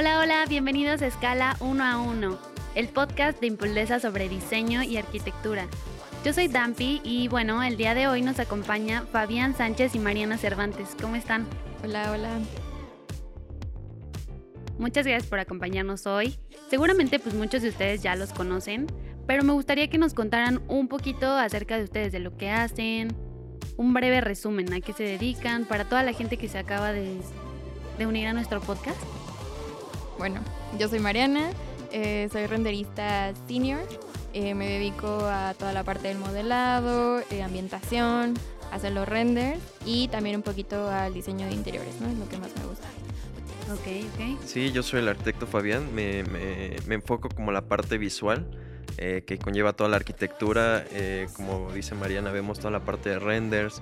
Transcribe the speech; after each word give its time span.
Hola, 0.00 0.18
hola, 0.18 0.46
bienvenidos 0.48 1.02
a 1.02 1.08
Escala 1.08 1.58
1 1.60 1.84
a 1.84 1.98
1, 1.98 2.38
el 2.74 2.88
podcast 2.88 3.38
de 3.38 3.48
Impulesa 3.48 4.00
sobre 4.00 4.30
diseño 4.30 4.82
y 4.82 4.96
arquitectura. 4.96 5.66
Yo 6.24 6.32
soy 6.32 6.48
Dampi 6.48 7.02
y 7.04 7.28
bueno, 7.28 7.62
el 7.62 7.76
día 7.76 7.92
de 7.92 8.08
hoy 8.08 8.22
nos 8.22 8.38
acompaña 8.38 9.04
Fabián 9.12 9.54
Sánchez 9.54 9.94
y 9.94 9.98
Mariana 9.98 10.38
Cervantes. 10.38 10.96
¿Cómo 11.02 11.16
están? 11.16 11.46
Hola, 11.84 12.12
hola. 12.12 12.30
Muchas 14.78 15.06
gracias 15.06 15.28
por 15.28 15.38
acompañarnos 15.38 16.06
hoy. 16.06 16.38
Seguramente 16.70 17.18
pues 17.18 17.34
muchos 17.34 17.60
de 17.60 17.68
ustedes 17.68 18.02
ya 18.02 18.16
los 18.16 18.32
conocen, 18.32 18.86
pero 19.26 19.44
me 19.44 19.52
gustaría 19.52 19.90
que 19.90 19.98
nos 19.98 20.14
contaran 20.14 20.62
un 20.68 20.88
poquito 20.88 21.30
acerca 21.30 21.76
de 21.76 21.84
ustedes, 21.84 22.10
de 22.10 22.20
lo 22.20 22.38
que 22.38 22.48
hacen, 22.48 23.14
un 23.76 23.92
breve 23.92 24.22
resumen 24.22 24.72
a 24.72 24.80
qué 24.80 24.94
se 24.94 25.02
dedican 25.02 25.66
para 25.66 25.84
toda 25.84 26.02
la 26.02 26.14
gente 26.14 26.38
que 26.38 26.48
se 26.48 26.56
acaba 26.56 26.90
de, 26.90 27.18
de 27.98 28.06
unir 28.06 28.28
a 28.28 28.32
nuestro 28.32 28.62
podcast. 28.62 28.98
Bueno, 30.20 30.42
yo 30.78 30.86
soy 30.86 30.98
Mariana, 30.98 31.48
eh, 31.92 32.28
soy 32.30 32.44
renderista 32.44 33.32
senior, 33.48 33.80
eh, 34.34 34.54
me 34.54 34.68
dedico 34.68 35.06
a 35.06 35.54
toda 35.54 35.72
la 35.72 35.82
parte 35.82 36.08
del 36.08 36.18
modelado, 36.18 37.22
eh, 37.30 37.42
ambientación, 37.42 38.34
hacer 38.70 38.92
los 38.92 39.08
renders 39.08 39.58
y 39.86 40.08
también 40.08 40.36
un 40.36 40.42
poquito 40.42 40.90
al 40.90 41.14
diseño 41.14 41.46
de 41.46 41.54
interiores, 41.54 41.98
¿no? 42.02 42.08
Es 42.10 42.18
lo 42.18 42.28
que 42.28 42.36
más 42.36 42.50
me 42.58 42.66
gusta. 42.66 42.86
Ok, 43.72 44.36
ok. 44.36 44.44
Sí, 44.44 44.70
yo 44.72 44.82
soy 44.82 45.00
el 45.00 45.08
arquitecto 45.08 45.46
Fabián, 45.46 45.94
me, 45.94 46.22
me, 46.24 46.76
me 46.86 46.96
enfoco 46.96 47.30
como 47.30 47.50
la 47.50 47.62
parte 47.62 47.96
visual. 47.96 48.46
Eh, 48.98 49.22
que 49.24 49.38
conlleva 49.38 49.72
toda 49.72 49.88
la 49.88 49.96
arquitectura. 49.96 50.84
Eh, 50.90 51.28
como 51.34 51.72
dice 51.72 51.94
Mariana, 51.94 52.32
vemos 52.32 52.58
toda 52.58 52.70
la 52.70 52.84
parte 52.84 53.08
de 53.08 53.18
renders, 53.18 53.80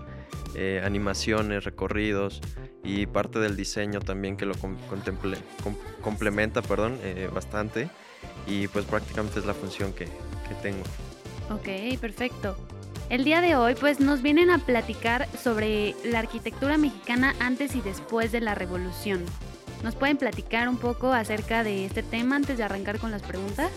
eh, 0.58 0.82
animaciones, 0.84 1.64
recorridos 1.64 2.40
y 2.82 3.06
parte 3.06 3.38
del 3.38 3.56
diseño 3.56 4.00
también 4.00 4.36
que 4.36 4.44
lo 4.44 4.54
com 4.54 4.76
com 5.62 5.74
complementa 6.02 6.62
perdón, 6.62 6.98
bastante. 7.32 7.88
Y 8.46 8.66
pues 8.68 8.84
prácticamente 8.84 9.38
es 9.38 9.46
la 9.46 9.54
función 9.54 9.92
que, 9.92 10.06
que 10.06 10.54
tengo. 10.62 10.82
Ok, 11.50 11.98
perfecto. 12.00 12.56
El 13.10 13.24
día 13.24 13.40
de 13.40 13.56
hoy 13.56 13.74
pues 13.74 14.00
nos 14.00 14.20
vienen 14.20 14.50
a 14.50 14.58
platicar 14.58 15.28
sobre 15.36 15.94
la 16.04 16.18
arquitectura 16.18 16.76
mexicana 16.76 17.34
antes 17.40 17.76
y 17.76 17.80
después 17.80 18.32
de 18.32 18.40
la 18.40 18.54
revolución. 18.54 19.24
¿Nos 19.82 19.94
pueden 19.94 20.16
platicar 20.16 20.68
un 20.68 20.76
poco 20.76 21.12
acerca 21.12 21.62
de 21.62 21.86
este 21.86 22.02
tema 22.02 22.36
antes 22.36 22.58
de 22.58 22.64
arrancar 22.64 22.98
con 22.98 23.10
las 23.10 23.22
preguntas? 23.22 23.70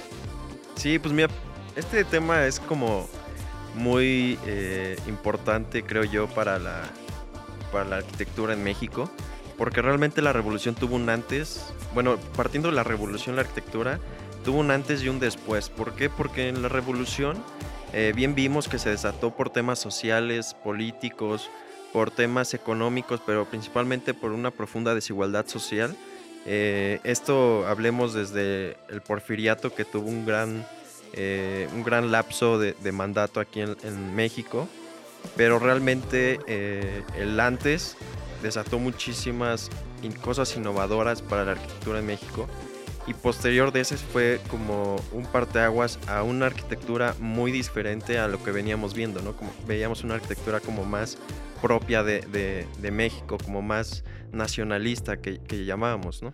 Sí, 0.75 0.97
pues 0.97 1.13
mira, 1.13 1.29
este 1.75 2.03
tema 2.03 2.45
es 2.45 2.59
como 2.59 3.07
muy 3.75 4.39
eh, 4.45 4.97
importante, 5.07 5.83
creo 5.83 6.03
yo, 6.03 6.27
para 6.27 6.59
la, 6.59 6.83
para 7.71 7.85
la 7.85 7.95
arquitectura 7.97 8.53
en 8.53 8.63
México, 8.63 9.09
porque 9.57 9.81
realmente 9.81 10.21
la 10.21 10.33
revolución 10.33 10.75
tuvo 10.75 10.95
un 10.95 11.09
antes, 11.09 11.73
bueno, 11.93 12.17
partiendo 12.35 12.69
de 12.69 12.75
la 12.75 12.83
revolución, 12.83 13.35
la 13.35 13.41
arquitectura 13.41 13.99
tuvo 14.43 14.59
un 14.59 14.71
antes 14.71 15.03
y 15.03 15.09
un 15.09 15.19
después. 15.19 15.69
¿Por 15.69 15.93
qué? 15.95 16.09
Porque 16.09 16.49
en 16.49 16.61
la 16.61 16.69
revolución 16.69 17.43
eh, 17.93 18.13
bien 18.15 18.35
vimos 18.35 18.67
que 18.67 18.79
se 18.79 18.89
desató 18.89 19.35
por 19.35 19.49
temas 19.49 19.79
sociales, 19.79 20.55
políticos, 20.63 21.49
por 21.93 22.09
temas 22.09 22.53
económicos, 22.53 23.21
pero 23.25 23.45
principalmente 23.45 24.13
por 24.13 24.31
una 24.31 24.49
profunda 24.51 24.95
desigualdad 24.95 25.47
social 25.47 25.95
eh, 26.45 26.99
esto 27.03 27.67
hablemos 27.67 28.13
desde 28.13 28.77
el 28.89 29.01
porfiriato 29.01 29.73
que 29.73 29.85
tuvo 29.85 30.07
un 30.07 30.25
gran, 30.25 30.65
eh, 31.13 31.67
un 31.73 31.83
gran 31.83 32.11
lapso 32.11 32.59
de, 32.59 32.91
mandato 32.91 33.39
aquí 33.39 33.61
en, 33.61 34.15
México, 34.15 34.67
pero 35.35 35.59
realmente 35.59 36.39
eh, 36.47 37.03
el 37.17 37.39
antes 37.39 37.97
desató 38.41 38.79
muchísimas 38.79 39.69
cosas 40.21 40.55
innovadoras 40.55 41.21
para 41.21 41.45
la 41.45 41.51
arquitectura 41.51 41.99
en 41.99 42.07
México 42.07 42.47
y 43.07 43.13
posterior 43.13 43.71
de 43.71 43.81
ese 43.81 43.97
fue 43.97 44.39
como 44.49 44.97
un 45.11 45.25
parteaguas 45.25 45.99
a 46.07 46.23
una 46.23 46.47
arquitectura 46.47 47.15
muy 47.19 47.51
diferente 47.51 48.19
a 48.19 48.27
lo 48.27 48.43
que 48.43 48.51
veníamos 48.51 48.93
viendo, 48.93 49.21
¿no? 49.21 49.35
Como 49.35 49.51
veíamos 49.67 50.03
una 50.03 50.15
arquitectura 50.15 50.59
como 50.59 50.85
más 50.85 51.17
propia 51.61 52.03
de, 52.03 52.67
México, 52.91 53.37
como 53.43 53.61
más 53.61 54.03
nacionalista 54.31 55.17
que, 55.17 55.65
llamábamos, 55.65 56.21
¿no? 56.21 56.33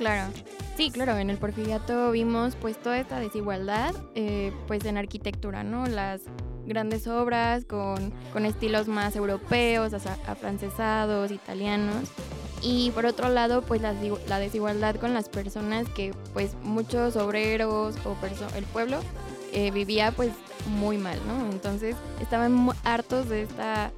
Claro, 0.00 0.32
sí, 0.78 0.90
claro, 0.90 1.18
en 1.18 1.28
el 1.28 1.36
porfiriato 1.36 2.10
vimos 2.10 2.56
pues 2.56 2.78
toda 2.78 2.98
esta 2.98 3.20
desigualdad 3.20 3.94
eh, 4.14 4.50
pues 4.66 4.86
en 4.86 4.96
arquitectura, 4.96 5.62
¿no? 5.62 5.86
Las 5.86 6.22
grandes 6.64 7.06
obras 7.06 7.66
con, 7.66 8.10
con 8.32 8.46
estilos 8.46 8.88
más 8.88 9.14
europeos, 9.14 9.92
afrancesados, 10.26 11.30
italianos. 11.30 12.08
Y 12.62 12.92
por 12.92 13.04
otro 13.04 13.28
lado, 13.28 13.60
pues 13.60 13.82
la, 13.82 13.92
desigualdad 14.38 14.96
con 14.96 15.12
las 15.12 15.28
personas 15.28 15.86
que 15.90 16.14
pues 16.32 16.54
muchos 16.62 17.16
obreros 17.16 17.94
o 18.06 18.16
el 18.56 18.64
pueblo 18.64 19.00
eh, 19.52 19.70
vivía 19.70 20.12
pues 20.12 20.32
muy 20.78 20.96
mal, 20.96 21.18
¿no? 21.26 21.50
Entonces 21.50 21.94
estaban 22.22 22.70
hartos 22.84 23.28
de 23.28 23.42
esta 23.42 23.92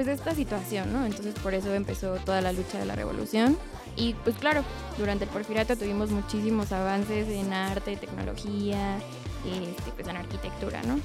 pues 0.00 0.18
esta 0.18 0.34
situación, 0.34 0.94
¿no? 0.94 1.04
Entonces 1.04 1.34
por 1.34 1.52
eso 1.52 1.74
empezó 1.74 2.14
toda 2.24 2.40
la 2.40 2.54
lucha 2.54 2.78
de 2.78 2.86
la 2.86 2.96
revolución. 2.96 3.58
Y 3.96 4.14
pues 4.24 4.34
claro, 4.36 4.64
durante 4.96 5.24
el 5.24 5.30
porfiriato 5.30 5.76
tuvimos 5.76 6.10
muchísimos 6.10 6.72
avances 6.72 7.28
en 7.28 7.52
arte, 7.52 7.96
tecnología, 7.96 8.96
este, 9.44 9.92
pues 9.94 10.08
en 10.08 10.16
arquitectura, 10.16 10.82
¿no? 10.84 10.98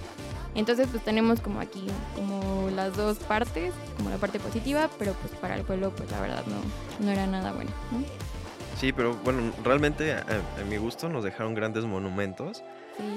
Entonces 0.53 0.87
pues 0.89 1.03
tenemos 1.03 1.41
como 1.41 1.59
aquí 1.59 1.85
como 2.15 2.69
las 2.69 2.95
dos 2.95 3.17
partes, 3.17 3.73
como 3.97 4.11
la 4.11 4.15
parte 4.15 4.39
positiva, 4.39 4.89
pero 4.97 5.11
pues 5.15 5.33
para 5.41 5.57
el 5.57 5.63
pueblo 5.63 5.91
pues 5.93 6.09
la 6.09 6.21
verdad 6.21 6.45
no, 6.45 7.05
no 7.05 7.11
era 7.11 7.27
nada 7.27 7.51
bueno, 7.51 7.71
¿no? 7.91 7.99
Sí, 8.79 8.93
pero 8.93 9.13
bueno, 9.25 9.51
realmente 9.61 10.13
a, 10.13 10.23
mi 10.69 10.77
gusto 10.77 11.09
nos 11.09 11.25
dejaron 11.25 11.53
grandes 11.53 11.83
monumentos. 11.83 12.63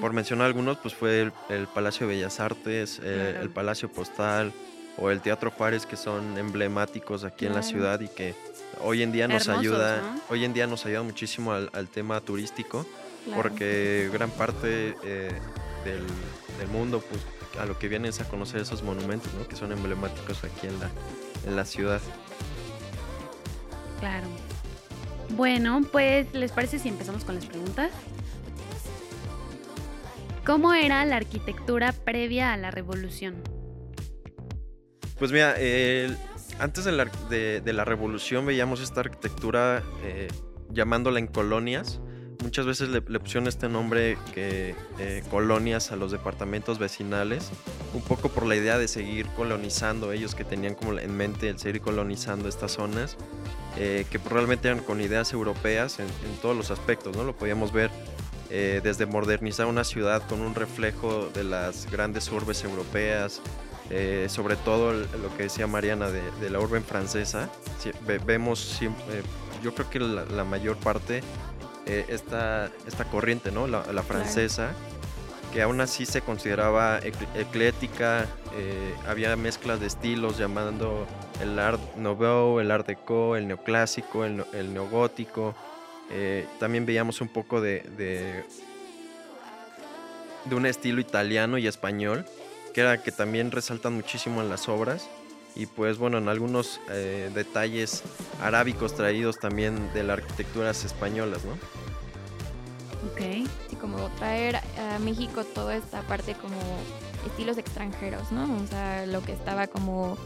Por 0.01 0.13
mencionar 0.13 0.49
algunos, 0.49 0.79
pues 0.79 0.93
fue 0.93 1.31
el, 1.51 1.69
Palacio 1.69 2.09
de 2.09 2.17
Bellas 2.17 2.41
Artes, 2.41 3.01
eh, 3.01 3.39
el 3.41 3.49
Palacio 3.49 3.89
Postal, 3.89 4.53
o 4.99 5.11
el 5.11 5.21
Teatro 5.21 5.51
Juárez 5.51 5.87
que 5.87 5.97
son 5.97 6.37
emblemáticos 6.39 7.25
aquí 7.25 7.47
en 7.47 7.55
la 7.55 7.63
ciudad 7.63 8.01
y 8.01 8.09
que 8.09 8.35
hoy 8.83 9.03
en 9.03 9.13
día 9.13 9.29
nos 9.29 9.49
ayuda, 9.49 10.03
hoy 10.29 10.45
en 10.45 10.53
día 10.53 10.67
nos 10.67 10.85
ayuda 10.87 11.03
muchísimo 11.03 11.53
al, 11.53 11.89
tema 11.89 12.21
turístico 12.21 12.87
porque 13.35 14.11
gran 14.13 14.31
parte 14.31 14.97
eh, 15.05 15.31
del, 15.85 16.05
mundo 16.73 17.03
pues 17.09 17.23
a 17.61 17.67
lo 17.67 17.79
que 17.79 17.89
vienen 17.89 18.11
es 18.11 18.21
a 18.21 18.29
conocer 18.29 18.61
esos 18.61 18.83
monumentos 18.83 19.33
¿no? 19.35 19.47
que 19.47 19.57
son 19.57 19.73
emblemáticos 19.73 20.45
aquí 20.45 20.67
en 20.67 20.79
la, 20.81 20.91
en 21.47 21.57
la 21.57 21.65
ciudad. 21.65 22.01
Claro. 24.01 24.27
Bueno, 25.31 25.83
pues 25.91 26.33
¿les 26.35 26.53
parece 26.53 26.79
si 26.79 26.89
empezamos 26.89 27.25
con 27.25 27.37
las 27.37 27.47
preguntas? 27.47 27.91
¿Cómo 30.45 30.73
era 30.73 31.05
la 31.05 31.17
arquitectura 31.17 31.93
previa 31.93 32.53
a 32.53 32.57
la 32.57 32.71
revolución? 32.71 33.37
Pues 35.19 35.33
mira, 35.33 35.57
antes 36.61 36.85
de 36.85 36.93
la, 37.73 37.85
revolución 37.85 38.47
veíamos 38.47 38.81
esta 38.81 39.01
arquitectura 39.01 39.83
eh, 40.03 40.29
llamándola 40.71 41.19
en 41.19 41.27
colonias. 41.27 42.01
Muchas 42.43 42.67
veces 42.67 42.89
le, 42.89 43.01
pusieron 43.01 43.49
este 43.49 43.69
nombre 43.69 44.17
que 44.33 44.77
eh, 45.01 45.25
colonias 45.29 45.91
a 45.91 45.97
los 45.97 46.13
departamentos 46.13 46.79
vecinales, 46.79 47.51
un 47.95 48.03
poco 48.03 48.29
por 48.29 48.47
la 48.47 48.55
idea 48.55 48.79
de 48.79 48.87
seguir 48.87 49.27
colonizando 49.37 50.13
ellos 50.13 50.37
que 50.37 50.45
tenían 50.45 50.75
como 50.75 50.97
en 50.99 51.17
mente 51.17 51.49
el 51.49 51.59
seguir 51.59 51.81
colonizando 51.81 52.49
estas 52.49 52.73
zonas, 52.73 53.17
eh, 53.77 54.07
que 54.09 54.19
realmente 54.19 54.69
eran 54.69 54.85
con 54.85 55.01
ideas 55.01 55.33
europeas 55.33 55.99
en, 55.99 56.07
todos 56.41 56.57
los 56.57 56.71
aspectos, 56.71 57.17
¿no? 57.17 57.25
Lo 57.25 57.37
podíamos 57.37 57.73
ver 57.73 57.91
desde 58.49 59.05
modernizar 59.05 59.67
una 59.67 59.85
ciudad 59.85 60.27
con 60.27 60.41
un 60.41 60.55
reflejo 60.55 61.29
de 61.35 61.45
las 61.45 61.91
grandes 61.91 62.33
urbes 62.33 62.65
europeas, 62.65 63.43
eh, 63.91 64.27
sobre 64.29 64.57
todo 64.57 64.93
lo 64.93 65.35
que 65.37 65.45
decía 65.45 65.67
Mariana 65.67 66.11
de, 66.11 66.51
la 66.51 66.61
urbe 66.61 66.81
francesa, 66.81 67.49
vemos 68.27 68.59
siempre, 68.61 69.23
yo 69.63 69.75
creo 69.75 69.89
que 69.89 69.99
la, 69.99 70.45
mayor 70.45 70.77
parte, 70.77 71.23
eh, 71.87 72.05
esta, 72.09 72.71
esta 72.87 73.05
corriente, 73.05 73.51
¿no? 73.51 73.67
la, 73.67 74.03
francesa, 74.03 74.73
que 75.55 75.63
aún 75.63 75.81
así 75.81 76.05
se 76.05 76.21
consideraba 76.21 77.01
eclética, 77.35 78.27
eh, 78.57 78.95
había 79.07 79.35
mezclas 79.37 79.81
de 79.81 79.87
estilos 79.87 80.37
llamando 80.37 81.07
el 81.41 81.59
art 81.59 81.81
nouveau, 81.97 82.61
el 82.61 82.71
art 82.71 82.87
déco, 82.87 83.37
el 83.37 83.49
neoclásico, 83.49 84.27
el, 84.27 84.45
el 84.53 84.75
neogótico. 84.75 85.55
también 86.61 86.85
veíamos 86.85 87.23
un 87.23 87.29
poco 87.29 87.63
de, 87.63 87.81
de, 87.97 88.45
de 90.45 90.55
un 90.55 90.67
estilo 90.67 91.01
italiano 91.01 91.57
y 91.57 91.67
español 91.67 92.27
que 92.73 92.81
era 92.83 93.03
que 93.03 93.13
también 93.13 93.51
resaltan 93.51 93.95
muchísimo 93.95 94.41
en 94.43 94.49
las 94.49 94.69
obras 94.69 95.09
y 95.57 95.67
pues 95.67 95.99
bueno, 95.99 96.19
en 96.19 96.29
algunos 96.29 96.81
eh, 96.91 97.31
detalles 97.35 98.03
arábicos 98.41 98.95
traídos 98.95 99.39
también 99.39 99.93
de 99.93 100.05
las 100.05 100.19
arquitecturas 100.19 100.85
españolas, 100.85 101.45
¿no? 101.45 101.53
Ok. 103.13 103.49
Y 103.73 103.77
como 103.77 103.97
traer 104.19 104.57
a 104.57 104.99
México 105.01 105.45
toda 105.45 105.77
esta 105.77 106.03
parte 106.03 106.35
como 106.35 106.57
estilos 107.27 107.59
extranjeros, 107.59 108.31
¿no? 108.33 108.45
O 108.63 108.67
sea, 108.67 109.07
lo 109.07 109.23
que 109.23 109.33
estaba 109.33 109.67
como 109.67 110.17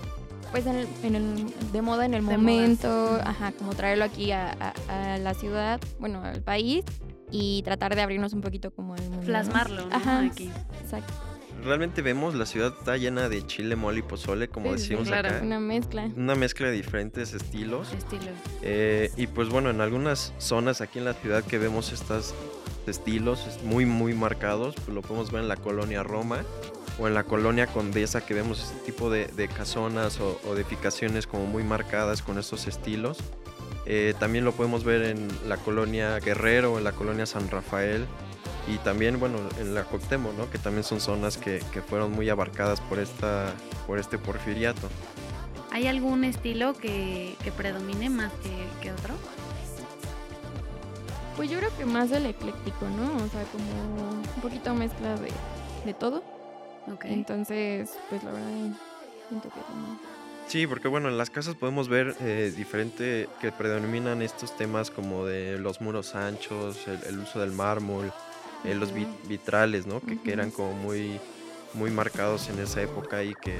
pues 0.51 0.67
en 0.67 0.77
el, 0.77 0.89
en 1.03 1.15
el- 1.15 1.73
de 1.73 1.81
moda 1.81 2.05
en 2.05 2.13
el 2.13 2.27
De 2.27 2.37
momento, 2.37 2.89
moda. 2.89 3.23
ajá, 3.31 3.53
como 3.53 3.75
traerlo 3.75 4.05
aquí 4.05 4.33
a, 4.33 4.75
a- 4.89 5.15
a 5.15 5.19
la 5.19 5.33
ciudad, 5.33 5.81
bueno, 5.99 6.23
al 6.23 6.43
país 6.43 6.85
y 7.31 7.63
tratar 7.63 7.95
de 7.97 8.03
abrirnos 8.03 8.35
un 8.35 8.43
poquito 8.43 8.71
como 8.71 8.95
el 8.95 9.03
mundo. 9.05 9.17
¿no? 9.21 9.23
Plasmarlo, 9.27 9.87
¿no? 9.87 9.97
Ajá. 9.97 10.21
Aquí. 10.21 10.51
Exacto. 10.83 11.15
Realmente 11.65 12.03
vemos 12.03 12.35
la 12.35 12.45
ciudad 12.47 12.75
está 12.79 12.97
llena 12.97 13.29
de 13.29 13.47
chile, 13.47 13.77
mole 13.77 14.01
y 14.01 14.03
pozole, 14.03 14.49
como 14.49 14.69
Sí, 14.77 14.83
decimos 14.83 15.09
claro. 15.09 15.29
acá. 15.29 15.41
Una 15.43 15.61
mezcla. 15.61 16.11
Una 16.17 16.35
mezcla 16.35 16.67
de 16.69 16.73
diferentes 16.73 17.35
estilos. 17.35 17.93
Estilo. 17.93 18.33
Eh, 18.63 19.11
y 19.17 19.29
pues 19.29 19.49
bueno, 19.49 19.71
en 19.71 19.81
algunas 19.81 20.33
zonas 20.39 20.81
aquí 20.81 20.99
en 20.99 21.05
la 21.05 21.15
ciudad 21.15 21.45
que 21.45 21.59
vemos 21.59 21.93
estos 21.93 22.35
estilos 22.87 23.47
es 23.47 23.63
muy 23.63 23.87
muy 23.87 24.13
marcados, 24.13 24.75
pues 24.75 24.89
lo 24.89 25.03
podemos 25.03 25.31
ver 25.31 25.43
en 25.43 25.49
la 25.49 25.57
colonia 25.57 26.03
Roma 26.03 26.43
o 26.99 27.07
en 27.07 27.15
la 27.15 27.23
colonia 27.25 27.69
Condesa 27.69 28.27
que 28.27 28.35
vemos 28.35 28.61
este 28.61 28.85
tipo 28.91 29.09
de, 29.09 29.27
de 29.29 29.47
casonas 29.47 30.19
o, 30.21 30.41
o 30.49 30.55
edificaciones 30.57 31.27
como 31.29 31.47
muy 31.47 31.63
marcadas 31.63 32.23
con 32.23 32.39
estos 32.39 32.67
estilos. 32.67 33.19
Eh, 33.87 34.15
también 34.19 34.45
lo 34.45 34.53
podemos 34.53 34.85
ver 34.85 35.03
en 35.03 35.29
la 35.49 35.57
colonia 35.59 36.19
Guerrero, 36.19 36.79
en 36.79 36.85
la 36.85 36.93
colonia 36.93 37.25
San 37.27 37.49
Rafael 37.51 38.07
y 38.69 38.79
también 38.79 39.19
bueno 39.19 39.39
en 39.59 39.75
la 39.75 39.85
Cuauhtémoc, 39.85 40.35
¿no? 40.35 40.51
que 40.51 40.59
también 40.59 40.85
son 40.85 41.01
zonas 41.01 41.37
que, 41.37 41.61
que 41.73 41.83
fueron 41.83 42.13
muy 42.13 42.29
abarcadas 42.29 42.81
por, 42.81 42.99
esta, 42.99 43.53
por 43.87 43.99
este 43.99 44.19
porfiriato. 44.19 44.89
¿Hay 45.71 45.87
algún 45.87 46.25
estilo 46.25 46.75
que, 46.75 47.35
que 47.43 47.51
predomine 47.51 48.11
más 48.11 48.33
que, 48.43 48.83
que 48.83 48.93
otro? 48.93 49.15
Pues 51.37 51.51
yo 51.51 51.59
creo 51.59 51.77
que 51.79 51.87
más 51.87 52.13
el 52.13 52.27
ecléctico, 52.27 52.87
¿no? 52.91 53.25
O 53.25 53.29
sea, 53.29 53.43
como 53.45 54.11
un 54.11 54.43
poquito 54.43 54.75
mezcla 54.75 55.17
de, 55.17 55.31
de 55.87 55.95
todo. 55.95 56.23
Ok. 56.93 57.07
Entonces, 57.07 57.91
pues 58.11 58.23
la 58.23 58.33
verdad, 58.33 58.49
siento 59.29 59.49
que 59.49 59.61
como... 59.61 59.99
Sí, 60.47 60.67
porque 60.67 60.89
bueno, 60.89 61.09
en 61.09 61.17
las 61.17 61.31
casas 61.31 61.55
podemos 61.55 61.89
ver 61.89 62.17
eh, 62.21 62.53
diferente 62.55 63.29
que 63.41 63.51
predominan 63.51 64.21
estos 64.21 64.55
temas 64.57 64.91
como 64.91 65.25
de 65.25 65.59
los 65.59 65.81
muros 65.81 66.15
anchos, 66.15 66.87
el, 66.87 66.99
el 67.09 67.19
uso 67.21 67.41
del 67.41 67.53
mármol, 67.53 68.13
eh, 68.65 68.75
los 68.75 68.93
vi- 68.93 69.03
Ujú. 69.05 69.29
vitrales, 69.29 69.87
¿no? 69.87 70.01
Que, 70.01 70.21
que 70.21 70.33
eran 70.33 70.51
como 70.51 70.73
muy, 70.73 71.19
muy 71.75 71.91
marcados 71.91 72.49
en 72.49 72.59
esa 72.59 72.83
época 72.83 73.23
y 73.23 73.35
que 73.35 73.57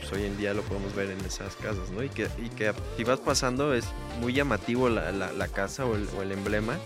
pues, 0.00 0.12
hoy 0.12 0.24
en 0.24 0.36
día 0.36 0.52
lo 0.54 0.62
podemos 0.62 0.94
ver 0.94 1.10
en 1.10 1.20
esas 1.24 1.54
casas, 1.56 1.90
¿no? 1.90 2.02
Y 2.02 2.08
que, 2.08 2.28
y 2.38 2.48
que 2.50 2.72
si 2.96 3.04
vas 3.04 3.20
pasando 3.20 3.72
es 3.74 3.84
muy 4.20 4.32
llamativo 4.32 4.88
la, 4.88 5.12
la- 5.12 5.32
la 5.32 5.48
casa 5.48 5.86
o 5.86 5.94
el, 5.96 6.08
o 6.18 6.22
el 6.22 6.32
emblema, 6.32 6.76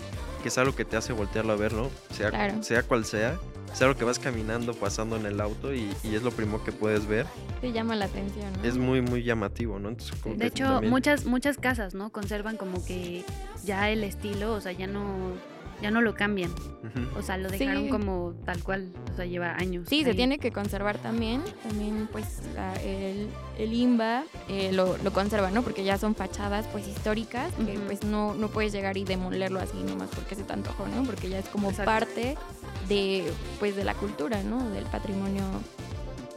que 0.42 0.48
es 0.48 0.58
algo 0.58 0.74
que 0.76 0.84
te 0.84 0.96
hace 0.96 1.12
voltearlo 1.12 1.52
a 1.52 1.56
ver, 1.56 1.72
¿no? 1.72 1.90
Sea, 2.12 2.30
Claro. 2.30 2.62
sea 2.62 2.82
cual 2.82 3.04
sea, 3.04 3.38
sea 3.72 3.88
lo 3.88 3.96
que 3.96 4.04
vas 4.04 4.18
caminando, 4.18 4.74
pasando 4.74 5.16
en 5.16 5.26
el 5.26 5.40
auto 5.40 5.74
y, 5.74 5.90
y 6.04 6.14
es 6.14 6.22
lo 6.22 6.30
primero 6.30 6.62
que 6.62 6.72
puedes 6.72 7.06
ver. 7.06 7.26
te 7.60 7.72
llama 7.72 7.96
la 7.96 8.04
atención, 8.04 8.52
¿no? 8.52 8.62
Es 8.68 8.76
muy, 8.76 9.00
muy 9.00 9.22
llamativo, 9.24 9.78
¿no? 9.78 9.88
Entonces, 9.88 10.16
como 10.20 10.34
De 10.36 10.42
que 10.42 10.46
hecho, 10.48 10.64
también- 10.64 10.90
muchas, 10.92 11.24
muchas 11.24 11.56
casas, 11.58 11.94
¿no? 11.94 12.10
Conservan 12.10 12.56
como 12.58 12.84
que 12.84 13.24
ya 13.64 13.90
el 13.90 14.04
estilo, 14.04 14.52
o 14.52 14.60
sea, 14.60 14.72
ya 14.72 14.86
no, 14.86 15.32
ya 15.82 15.90
no 15.90 16.00
lo 16.00 16.14
cambian. 16.14 16.50
O 17.16 17.22
sea, 17.22 17.36
lo 17.36 17.48
dejaron 17.50 17.84
Sí. 17.84 17.88
como 17.90 18.32
tal 18.44 18.62
cual. 18.62 18.90
O 19.12 19.16
sea, 19.16 19.26
lleva 19.26 19.54
años. 19.56 19.86
Sí, 19.88 20.04
se 20.04 20.14
tiene 20.14 20.38
que 20.38 20.50
conservar 20.52 20.98
también. 20.98 21.42
También, 21.68 22.08
pues, 22.10 22.40
la- 22.54 22.74
el, 22.82 23.28
el 23.58 23.72
IMBA 23.74 24.24
eh, 24.48 24.70
lo, 24.72 24.96
lo 24.98 25.12
conserva, 25.12 25.50
¿no? 25.50 25.62
Porque 25.62 25.84
ya 25.84 25.98
son 25.98 26.14
fachadas, 26.14 26.66
pues, 26.72 26.86
históricas, 26.88 27.52
que, 27.54 27.76
Ujú. 27.76 27.86
pues, 27.86 28.04
no, 28.04 28.34
no 28.34 28.48
puedes 28.48 28.72
llegar 28.72 28.96
y 28.96 29.04
demolerlo 29.04 29.60
así 29.60 29.76
nomás 29.82 30.08
porque 30.14 30.34
se 30.34 30.44
te 30.44 30.52
antojó, 30.52 30.86
¿no? 30.88 31.02
Porque 31.04 31.28
ya 31.28 31.38
es 31.38 31.46
como 31.48 31.70
Exacto. 31.70 31.90
parte 31.90 32.36
de, 32.88 33.30
pues, 33.58 33.76
de 33.76 33.84
la 33.84 33.94
cultura, 33.94 34.42
¿no? 34.42 34.70
Del 34.70 34.84
patrimonio, 34.84 35.42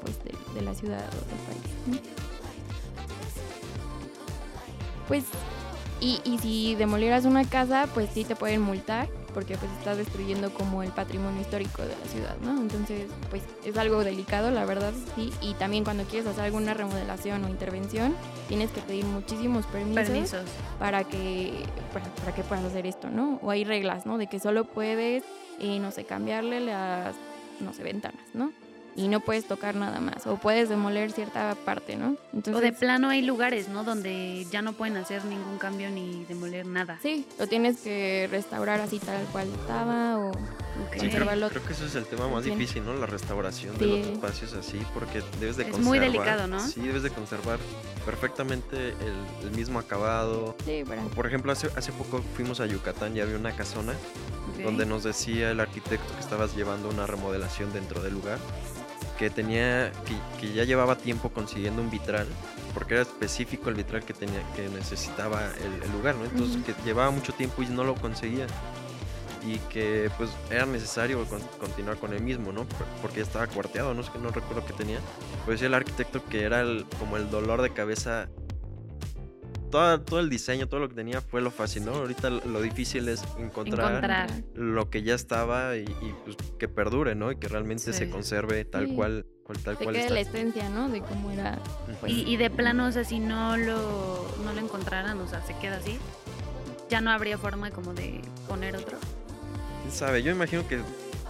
pues, 0.01 0.17
de, 0.23 0.33
de 0.55 0.61
la 0.65 0.73
ciudad 0.73 1.07
o 1.07 1.15
del 1.15 1.39
país. 1.47 2.03
¿no? 2.03 2.19
Pues, 5.07 5.23
y, 6.01 6.21
y 6.23 6.37
si 6.39 6.75
demolieras 6.75 7.25
una 7.25 7.43
casa, 7.45 7.87
pues 7.93 8.09
sí 8.13 8.23
te 8.23 8.35
pueden 8.35 8.61
multar, 8.61 9.07
porque 9.33 9.57
pues 9.57 9.71
estás 9.79 9.97
destruyendo 9.97 10.53
como 10.53 10.83
el 10.83 10.91
patrimonio 10.91 11.41
histórico 11.41 11.81
de 11.81 11.89
la 11.89 12.05
ciudad, 12.11 12.35
¿no? 12.41 12.59
Entonces, 12.61 13.07
pues 13.29 13.43
es 13.65 13.77
algo 13.77 14.03
delicado, 14.03 14.51
la 14.51 14.65
verdad, 14.65 14.93
sí. 15.15 15.31
Y 15.41 15.53
también 15.55 15.83
cuando 15.83 16.03
quieres 16.03 16.27
hacer 16.27 16.45
alguna 16.45 16.73
remodelación 16.73 17.43
o 17.45 17.49
intervención, 17.49 18.15
tienes 18.47 18.71
que 18.71 18.81
pedir 18.81 19.05
muchísimos 19.05 19.65
permisos, 19.67 20.09
Permisos. 20.09 20.43
para 20.79 21.03
que 21.03 21.63
para, 21.93 22.05
para 22.15 22.33
que 22.33 22.43
puedas 22.43 22.65
hacer 22.65 22.85
esto, 22.85 23.09
¿no? 23.09 23.39
O 23.41 23.51
hay 23.51 23.63
reglas, 23.63 24.05
¿no? 24.05 24.17
De 24.17 24.27
que 24.27 24.39
solo 24.39 24.65
puedes, 24.65 25.23
eh, 25.59 25.79
no 25.79 25.91
sé, 25.91 26.03
cambiarle 26.05 26.59
las, 26.59 27.15
no 27.59 27.73
sé, 27.73 27.83
ventanas, 27.83 28.23
¿no? 28.33 28.51
Y 28.99 29.07
no 29.07 29.21
puedes 29.21 29.45
tocar 29.47 29.75
nada 29.75 30.01
más, 30.01 30.27
o 30.27 30.35
puedes 30.35 30.67
demoler 30.67 31.11
cierta 31.13 31.55
parte, 31.55 31.95
¿no? 31.95 32.17
Entonces, 32.33 32.55
O 32.55 32.59
de 32.59 32.73
plano 32.73 33.07
hay 33.09 33.21
lugares, 33.21 33.69
¿no? 33.69 33.83
Donde 33.85 34.45
ya 34.51 34.61
no 34.61 34.73
pueden 34.73 34.97
hacer 34.97 35.23
ningún 35.23 35.57
cambio 35.57 35.89
ni 35.89 36.25
demoler 36.25 36.65
nada. 36.65 36.99
Sí, 37.01 37.25
lo 37.39 37.47
tienes 37.47 37.77
que 37.79 38.27
restaurar 38.29 38.81
así 38.81 38.99
tal 38.99 39.23
cual 39.31 39.47
estaba 39.47 40.17
o 40.17 40.31
Ok. 40.79 40.93
Sí, 40.97 41.09
creo, 41.09 41.27
que 41.49 41.73
ese 41.73 41.85
es 41.87 41.95
el 41.95 42.05
tema 42.05 42.29
más 42.29 42.45
bien. 42.45 42.57
difícil, 42.57 42.85
¿no? 42.85 42.93
La 42.93 43.05
restauración 43.05 43.77
de 43.77 43.85
los 43.85 44.07
espacios 44.07 44.53
así, 44.53 44.79
porque 44.93 45.21
debes 45.39 45.57
de 45.57 45.63
Es 45.63 45.71
conservar. 45.71 45.81
muy 45.83 45.99
delicado, 45.99 46.47
¿no? 46.47 46.59
Sí, 46.65 46.79
debes 46.79 47.03
de 47.03 47.09
conservar 47.09 47.59
perfectamente 48.05 48.89
el, 48.89 49.45
el 49.47 49.51
mismo 49.51 49.77
acabado. 49.79 50.55
Sí, 50.65 50.83
para... 50.87 51.01
Por 51.03 51.27
ejemplo, 51.27 51.51
hace, 51.51 51.69
hace 51.75 51.91
poco 51.91 52.21
fuimos 52.35 52.61
a 52.61 52.65
Yucatán 52.65 53.15
y 53.15 53.19
había 53.19 53.35
una 53.35 53.55
casona 53.55 53.93
donde 54.63 54.85
nos 54.85 55.03
decía 55.03 55.51
el 55.51 55.59
arquitecto 55.59 56.13
que 56.15 56.19
estabas 56.19 56.55
llevando 56.55 56.89
una 56.89 57.05
remodelación 57.07 57.71
dentro 57.71 58.01
del 58.01 58.13
lugar, 58.13 58.39
que 59.19 59.29
tenía, 59.29 59.91
que, 60.05 60.15
que 60.39 60.53
ya 60.53 60.63
llevaba 60.63 60.95
tiempo 60.95 61.29
consiguiendo 61.29 61.81
un 61.81 61.91
vitral, 61.91 62.25
porque 62.73 62.93
era 62.93 63.03
específico 63.03 63.67
el 63.69 63.75
vitral 63.75 64.03
que 64.05 64.13
tenía, 64.13 64.41
que 64.55 64.69
necesitaba 64.69 65.41
el, 65.57 65.83
el 65.83 65.91
lugar, 65.91 66.15
¿no? 66.15 66.23
Entonces 66.23 66.63
que 66.63 66.73
llevaba 66.85 67.11
mucho 67.11 67.33
tiempo 67.33 67.61
y 67.61 67.65
no 67.65 67.83
lo 67.83 67.95
conseguía. 67.95 68.47
Y 69.45 69.57
que 69.69 70.09
pues 70.17 70.29
era 70.49 70.65
necesario 70.65 71.23
con- 71.25 71.41
continuar 71.59 71.97
con 71.97 72.13
el 72.13 72.21
mismo, 72.21 72.51
¿no? 72.51 72.65
Por- 72.65 72.87
Porque 73.01 73.17
ya 73.17 73.23
estaba 73.23 73.47
cuarteado, 73.47 73.93
no 73.93 74.03
sé, 74.03 74.11
no 74.21 74.29
recuerdo 74.31 74.65
qué 74.65 74.73
tenía. 74.73 74.99
Pues 75.45 75.55
decía 75.59 75.67
el 75.67 75.73
arquitecto 75.75 76.23
que 76.25 76.43
era 76.43 76.61
el- 76.61 76.85
como 76.99 77.15
el 77.17 77.29
dolor 77.29 77.61
de 77.61 77.71
cabeza 77.71 78.27
todo, 79.69 80.01
todo 80.01 80.19
el 80.19 80.29
diseño, 80.29 80.67
todo 80.67 80.79
lo 80.79 80.89
que 80.89 80.95
tenía 80.95 81.21
fue 81.21 81.41
lo 81.41 81.51
fácil, 81.51 81.85
¿no? 81.85 81.93
Ahorita 81.95 82.29
lo 82.29 82.61
difícil 82.61 83.07
es 83.09 83.23
encontrar, 83.37 83.89
Encontrar. 83.91 84.29
lo 84.55 84.89
que 84.89 85.03
ya 85.03 85.15
estaba 85.15 85.75
y, 85.77 85.83
y, 85.83 86.15
pues 86.25 86.37
que 86.57 86.67
perdure, 86.67 87.15
¿no? 87.15 87.31
Y 87.31 87.37
que 87.37 87.47
realmente 87.47 87.93
se 87.93 88.05
Sí. 88.05 88.11
conserve 88.11 88.65
tal 88.65 88.87
Sí. 88.87 88.95
cual, 88.95 89.25
cual 89.43 89.57
tal 89.59 89.77
cual 89.77 89.95
queda 89.95 90.01
está. 90.03 90.13
la 90.13 90.19
esencia, 90.21 90.69
¿no? 90.69 90.89
De 90.89 91.01
cómo 91.01 91.31
era. 91.31 91.57
Pues, 91.99 92.11
Y, 92.11 92.21
y 92.23 92.37
de 92.37 92.49
plano, 92.49 92.87
o 92.87 92.91
sea, 92.91 93.03
si 93.03 93.19
no 93.19 93.57
lo, 93.57 94.35
no 94.43 94.53
lo 94.53 94.59
encontraran, 94.59 95.19
o 95.19 95.27
sea, 95.27 95.41
se 95.45 95.55
queda 95.57 95.77
así, 95.77 95.97
ya 96.89 97.01
no 97.01 97.11
habría 97.11 97.37
forma 97.37 97.71
como 97.71 97.93
de 97.93 98.21
poner 98.47 98.75
otro. 98.75 98.97
¿Quién 99.83 99.93
sabe? 99.93 100.23
Yo 100.23 100.31
imagino 100.31 100.67
que 100.67 100.81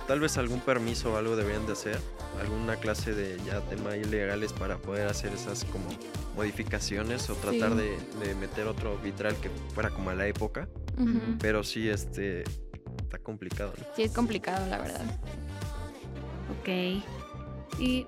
tal 0.10 0.20
vez 0.20 0.40
algún 0.40 0.60
permiso 0.60 1.14
o 1.14 1.18
algo 1.18 1.36
deberían 1.36 1.68
de 1.68 1.74
hacer, 1.74 2.00
alguna 2.42 2.78
clase 2.78 3.14
de 3.14 3.38
ya 3.46 3.62
tema 3.62 3.96
ilegales 3.96 4.52
para 4.54 4.80
poder 4.80 5.08
hacer 5.08 5.32
esas 5.34 5.66
como 5.66 5.86
modificaciones 6.36 7.30
o 7.30 7.36
tratar 7.36 7.74
Sí. 7.74 7.78
de, 7.78 8.26
de 8.26 8.34
meter 8.34 8.66
otro 8.66 8.98
vitral 8.98 9.36
que 9.36 9.52
fuera 9.76 9.92
como 9.92 10.10
a 10.10 10.16
la 10.16 10.26
época, 10.26 10.68
pero 11.40 11.64
sí, 11.64 11.88
este, 11.90 12.42
está 13.04 13.20
complicado, 13.20 13.72
¿no? 13.78 13.86
Sí, 13.96 14.02
es 14.02 14.12
complicado, 14.12 14.66
la 14.66 14.80
verdad. 14.80 15.06
Ok. 16.60 17.04
Y. 17.80 18.08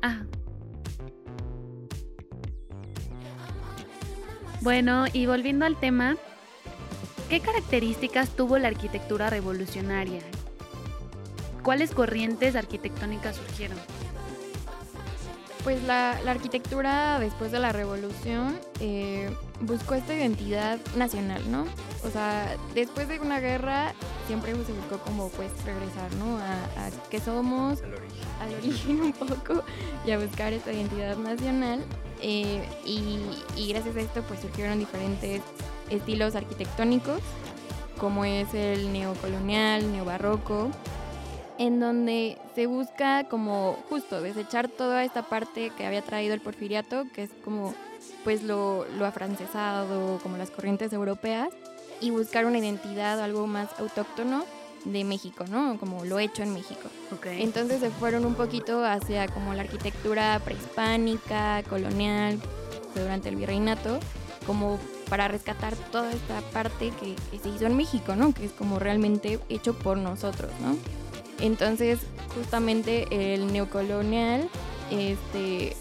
Ah. 0.00 0.22
Bueno, 4.62 5.04
y 5.12 5.26
volviendo 5.26 5.66
al 5.66 5.78
tema, 5.78 6.16
¿qué 7.28 7.40
características 7.40 8.30
tuvo 8.30 8.56
la 8.56 8.68
arquitectura 8.68 9.28
revolucionaria? 9.28 10.22
¿Cuáles 11.62 11.92
corrientes 11.92 12.56
arquitectónicas 12.56 13.36
surgieron? 13.36 13.78
Pues 15.64 15.80
la, 15.84 16.18
la 16.24 16.32
arquitectura 16.32 17.20
después 17.20 17.52
de 17.52 17.60
la 17.60 17.70
revolución 17.70 18.58
eh, 18.80 19.30
buscó 19.60 19.94
esta 19.94 20.12
identidad 20.12 20.80
nacional, 20.96 21.40
¿no? 21.52 21.66
O 22.04 22.10
sea, 22.10 22.56
después 22.74 23.06
de 23.06 23.20
una 23.20 23.38
guerra 23.38 23.92
siempre 24.26 24.52
se 24.52 24.72
buscó 24.72 24.98
como 25.04 25.28
pues 25.28 25.52
regresar, 25.64 26.12
¿no? 26.18 26.36
A, 26.38 26.86
a 26.86 26.90
qué 27.10 27.20
somos, 27.20 27.80
El 27.80 27.94
origen. 27.94 28.28
al 28.40 28.54
origen 28.54 29.00
un 29.02 29.12
poco 29.12 29.62
y 30.04 30.10
a 30.10 30.18
buscar 30.18 30.52
esta 30.52 30.72
identidad 30.72 31.16
nacional. 31.16 31.84
eh, 32.20 32.68
y, 32.84 33.20
y 33.56 33.68
gracias 33.68 33.94
a 33.94 34.00
esto 34.00 34.22
pues 34.22 34.40
surgieron 34.40 34.80
diferentes 34.80 35.42
estilos 35.90 36.34
arquitectónicos, 36.34 37.20
como 37.98 38.24
es 38.24 38.52
el 38.52 38.92
neocolonial, 38.92 39.92
neobarroco, 39.92 40.70
en 41.62 41.78
donde 41.78 42.38
se 42.56 42.66
busca 42.66 43.28
como 43.28 43.78
justo 43.88 44.20
desechar 44.20 44.66
toda 44.66 45.04
esta 45.04 45.22
parte 45.22 45.70
que 45.70 45.86
había 45.86 46.02
traído 46.02 46.34
el 46.34 46.40
porfiriato, 46.40 47.04
que 47.14 47.22
es 47.22 47.30
como 47.44 47.72
pues 48.24 48.42
lo, 48.42 48.84
lo 48.98 49.06
afrancesado, 49.06 50.18
como 50.24 50.36
las 50.36 50.50
corrientes 50.50 50.92
europeas, 50.92 51.50
y 52.00 52.10
buscar 52.10 52.46
una 52.46 52.58
identidad, 52.58 53.20
algo 53.20 53.46
más 53.46 53.68
autóctono 53.78 54.44
de 54.84 55.04
México, 55.04 55.44
¿no? 55.48 55.78
Como 55.78 56.04
lo 56.04 56.18
hecho 56.18 56.42
en 56.42 56.52
México. 56.52 56.88
Ok. 57.12 57.26
Entonces 57.26 57.78
se 57.78 57.90
fueron 57.90 58.24
un 58.24 58.34
poquito 58.34 58.84
hacia 58.84 59.28
como 59.28 59.54
la 59.54 59.62
arquitectura 59.62 60.40
prehispánica, 60.44 61.62
colonial, 61.70 62.40
durante 62.96 63.28
el 63.28 63.36
virreinato, 63.36 64.00
como 64.48 64.80
para 65.08 65.28
rescatar 65.28 65.76
toda 65.92 66.10
esta 66.10 66.40
parte 66.52 66.90
que, 66.98 67.14
que, 67.30 67.38
se 67.38 67.50
hizo 67.50 67.66
en 67.66 67.76
México, 67.76 68.16
¿no? 68.16 68.34
Que 68.34 68.46
es 68.46 68.52
como 68.52 68.80
realmente 68.80 69.38
hecho 69.48 69.78
por 69.78 69.96
nosotros, 69.96 70.50
¿no? 70.60 70.76
Entonces, 71.40 72.00
justamente 72.34 73.34
el 73.34 73.52
neocolonial, 73.52 74.48
este, 74.90 75.76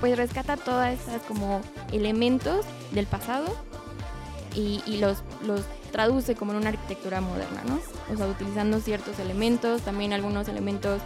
pues 0.00 0.16
rescata 0.16 0.56
todos 0.56 0.86
estos 0.86 1.22
como 1.22 1.60
elementos 1.92 2.66
del 2.92 3.06
pasado 3.06 3.46
y, 4.54 4.82
y 4.86 4.98
los, 4.98 5.22
los 5.46 5.62
traduce 5.92 6.34
como 6.34 6.52
en 6.52 6.58
una 6.58 6.68
arquitectura 6.70 7.20
moderna, 7.20 7.62
¿no? 7.66 7.80
O 8.12 8.16
sea, 8.16 8.26
utilizando 8.26 8.80
ciertos 8.80 9.18
elementos, 9.18 9.82
también 9.82 10.12
algunos 10.12 10.48
elementos 10.48 11.00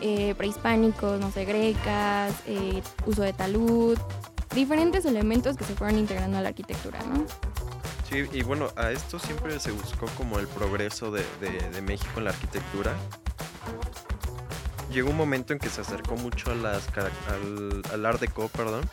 eh, 0.00 0.34
prehispánicos, 0.36 1.20
no 1.20 1.30
sé, 1.30 1.44
grecas, 1.44 2.34
eh, 2.46 2.82
uso 3.06 3.22
de 3.22 3.32
talud, 3.32 3.98
diferentes 4.54 5.04
elementos 5.04 5.56
que 5.56 5.64
se 5.64 5.74
fueron 5.74 5.98
integrando 5.98 6.38
a 6.38 6.42
la 6.42 6.48
arquitectura, 6.48 6.98
¿no? 7.02 7.24
Sí, 8.08 8.24
y 8.32 8.42
bueno, 8.42 8.68
a 8.76 8.92
esto 8.92 9.18
siempre 9.18 9.58
se 9.58 9.72
buscó 9.72 10.06
como 10.16 10.38
el 10.38 10.46
progreso 10.46 11.10
de, 11.10 11.24
de, 11.40 11.82
México 11.82 12.12
en 12.18 12.24
la 12.24 12.30
arquitectura. 12.30 12.94
Llegó 14.92 15.10
un 15.10 15.16
momento 15.16 15.52
en 15.52 15.58
que 15.58 15.68
se 15.68 15.80
acercó 15.80 16.16
mucho 16.16 16.52
a 16.52 16.54
las, 16.54 16.86
al, 16.96 17.82
al 17.92 18.06
Art 18.06 18.20
Deco, 18.20 18.48
perdón, 18.48 18.88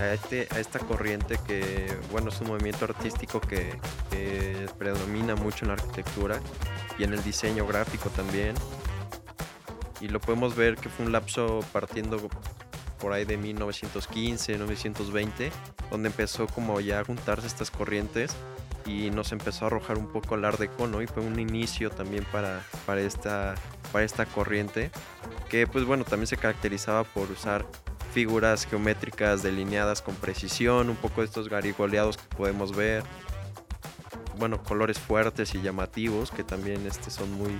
a, 0.00 0.12
este, 0.12 0.48
a 0.50 0.58
esta 0.58 0.80
corriente 0.80 1.38
que, 1.46 1.96
bueno, 2.10 2.30
es 2.30 2.40
un 2.40 2.48
movimiento 2.48 2.86
artístico 2.86 3.40
que 3.40 3.78
predomina 4.78 5.36
mucho 5.36 5.64
en 5.64 5.68
la 5.68 5.74
arquitectura 5.74 6.40
y 6.98 7.04
en 7.04 7.12
el 7.12 7.22
diseño 7.22 7.66
gráfico 7.66 8.10
también. 8.10 8.54
Y 10.00 10.08
lo 10.08 10.20
podemos 10.20 10.56
ver 10.56 10.76
que 10.76 10.88
fue 10.88 11.06
un 11.06 11.12
lapso 11.12 11.60
partiendo 11.72 12.28
por 13.00 13.12
ahí 13.12 13.24
de 13.24 13.36
1915, 13.36 14.52
1920, 14.52 15.50
donde 15.90 16.08
empezó 16.08 16.46
como 16.46 16.80
ya 16.80 17.00
a 17.00 17.04
juntarse 17.04 17.46
estas 17.46 17.70
corrientes 17.70 18.34
y 18.86 19.10
nos 19.10 19.32
empezó 19.32 19.64
a 19.64 19.68
arrojar 19.68 19.98
un 19.98 20.08
poco 20.08 20.34
al 20.34 20.44
Art 20.44 20.58
Deco, 20.58 20.86
¿no? 20.86 21.02
Y 21.02 21.06
fue 21.06 21.22
un 21.22 21.38
inicio 21.38 21.90
también 21.90 22.24
para, 22.32 22.62
para, 22.86 23.00
esta, 23.00 23.54
para 23.92 24.04
esta 24.04 24.26
corriente, 24.26 24.90
que 25.48 25.66
pues 25.66 25.84
bueno, 25.84 26.04
también 26.04 26.26
se 26.26 26.36
caracterizaba 26.36 27.04
por 27.04 27.30
usar 27.30 27.66
figuras 28.12 28.66
geométricas 28.66 29.42
delineadas 29.42 30.02
con 30.02 30.14
precisión, 30.16 30.90
un 30.90 30.96
poco 30.96 31.20
de 31.20 31.26
estos 31.26 31.48
garigoleados 31.48 32.16
que 32.16 32.36
podemos 32.36 32.74
ver, 32.74 33.04
bueno, 34.38 34.62
colores 34.62 34.98
fuertes 34.98 35.54
y 35.54 35.62
llamativos 35.62 36.30
que 36.30 36.42
también 36.42 36.86
este, 36.86 37.10
son 37.10 37.30
muy, 37.32 37.56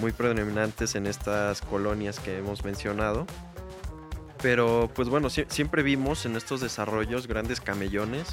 muy 0.00 0.12
predominantes 0.12 0.94
en 0.94 1.06
estas 1.06 1.60
colonias 1.60 2.20
que 2.20 2.38
hemos 2.38 2.64
mencionado. 2.64 3.26
Pero 4.46 4.88
pues 4.94 5.08
bueno, 5.08 5.28
si 5.28 5.44
siempre 5.48 5.82
vimos 5.82 6.24
en 6.24 6.36
estos 6.36 6.60
desarrollos 6.60 7.26
grandes 7.26 7.60
camellones 7.60 8.28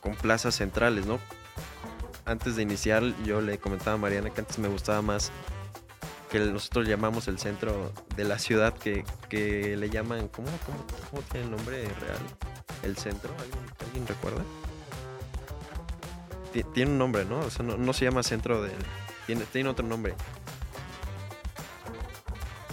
con 0.00 0.16
plazas 0.16 0.56
centrales, 0.56 1.06
¿no? 1.06 1.20
Antes 2.24 2.56
de 2.56 2.62
iniciar 2.62 3.04
yo 3.24 3.40
le 3.40 3.58
comentaba 3.58 3.94
a 3.94 3.96
Mariana 3.96 4.30
que 4.30 4.40
antes 4.40 4.58
me 4.58 4.66
gustaba 4.66 5.00
más 5.00 5.30
que 6.32 6.40
nosotros 6.40 6.88
llamamos 6.88 7.28
el 7.28 7.38
centro 7.38 7.92
de 8.16 8.24
la 8.24 8.40
ciudad, 8.40 8.74
que, 8.74 9.04
que 9.28 9.76
le 9.76 9.88
llaman, 9.88 10.26
¿cómo, 10.26 10.48
cómo, 10.66 10.84
cómo 11.08 11.22
tiene 11.30 11.46
el 11.46 11.52
nombre 11.52 11.84
real? 11.84 12.18
El 12.82 12.96
centro, 12.96 13.32
¿alguien, 13.38 13.64
¿alguien 13.86 14.04
recuerda? 14.04 14.42
tiene 16.74 16.90
un 16.90 16.98
nombre, 16.98 17.24
¿no? 17.24 17.38
O 17.38 17.50
sea, 17.50 17.64
no, 17.64 17.76
no 17.76 17.92
se 17.92 18.04
llama 18.04 18.24
centro 18.24 18.62
del... 18.62 18.74
Tiene, 19.26 19.44
tiene 19.44 19.68
otro 19.68 19.86
nombre. 19.86 20.16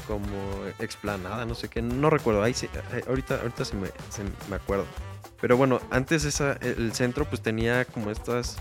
Como 0.07 0.65
explanada, 0.79 1.45
no 1.45 1.55
sé 1.55 1.67
qué, 1.67 1.81
no 1.81 2.09
recuerdo. 2.09 2.43
Ahí 2.43 2.53
sí, 2.53 2.69
ahorita, 3.07 3.41
ahorita 3.41 3.65
se 3.65 3.75
me, 3.75 3.87
se 4.09 4.23
me 4.49 4.55
acuerdo. 4.55 4.85
Pero 5.41 5.57
bueno, 5.57 5.79
antes 5.89 6.25
esa, 6.25 6.53
el 6.53 6.93
centro 6.93 7.25
pues 7.25 7.41
tenía 7.41 7.85
como 7.85 8.11
estas 8.11 8.57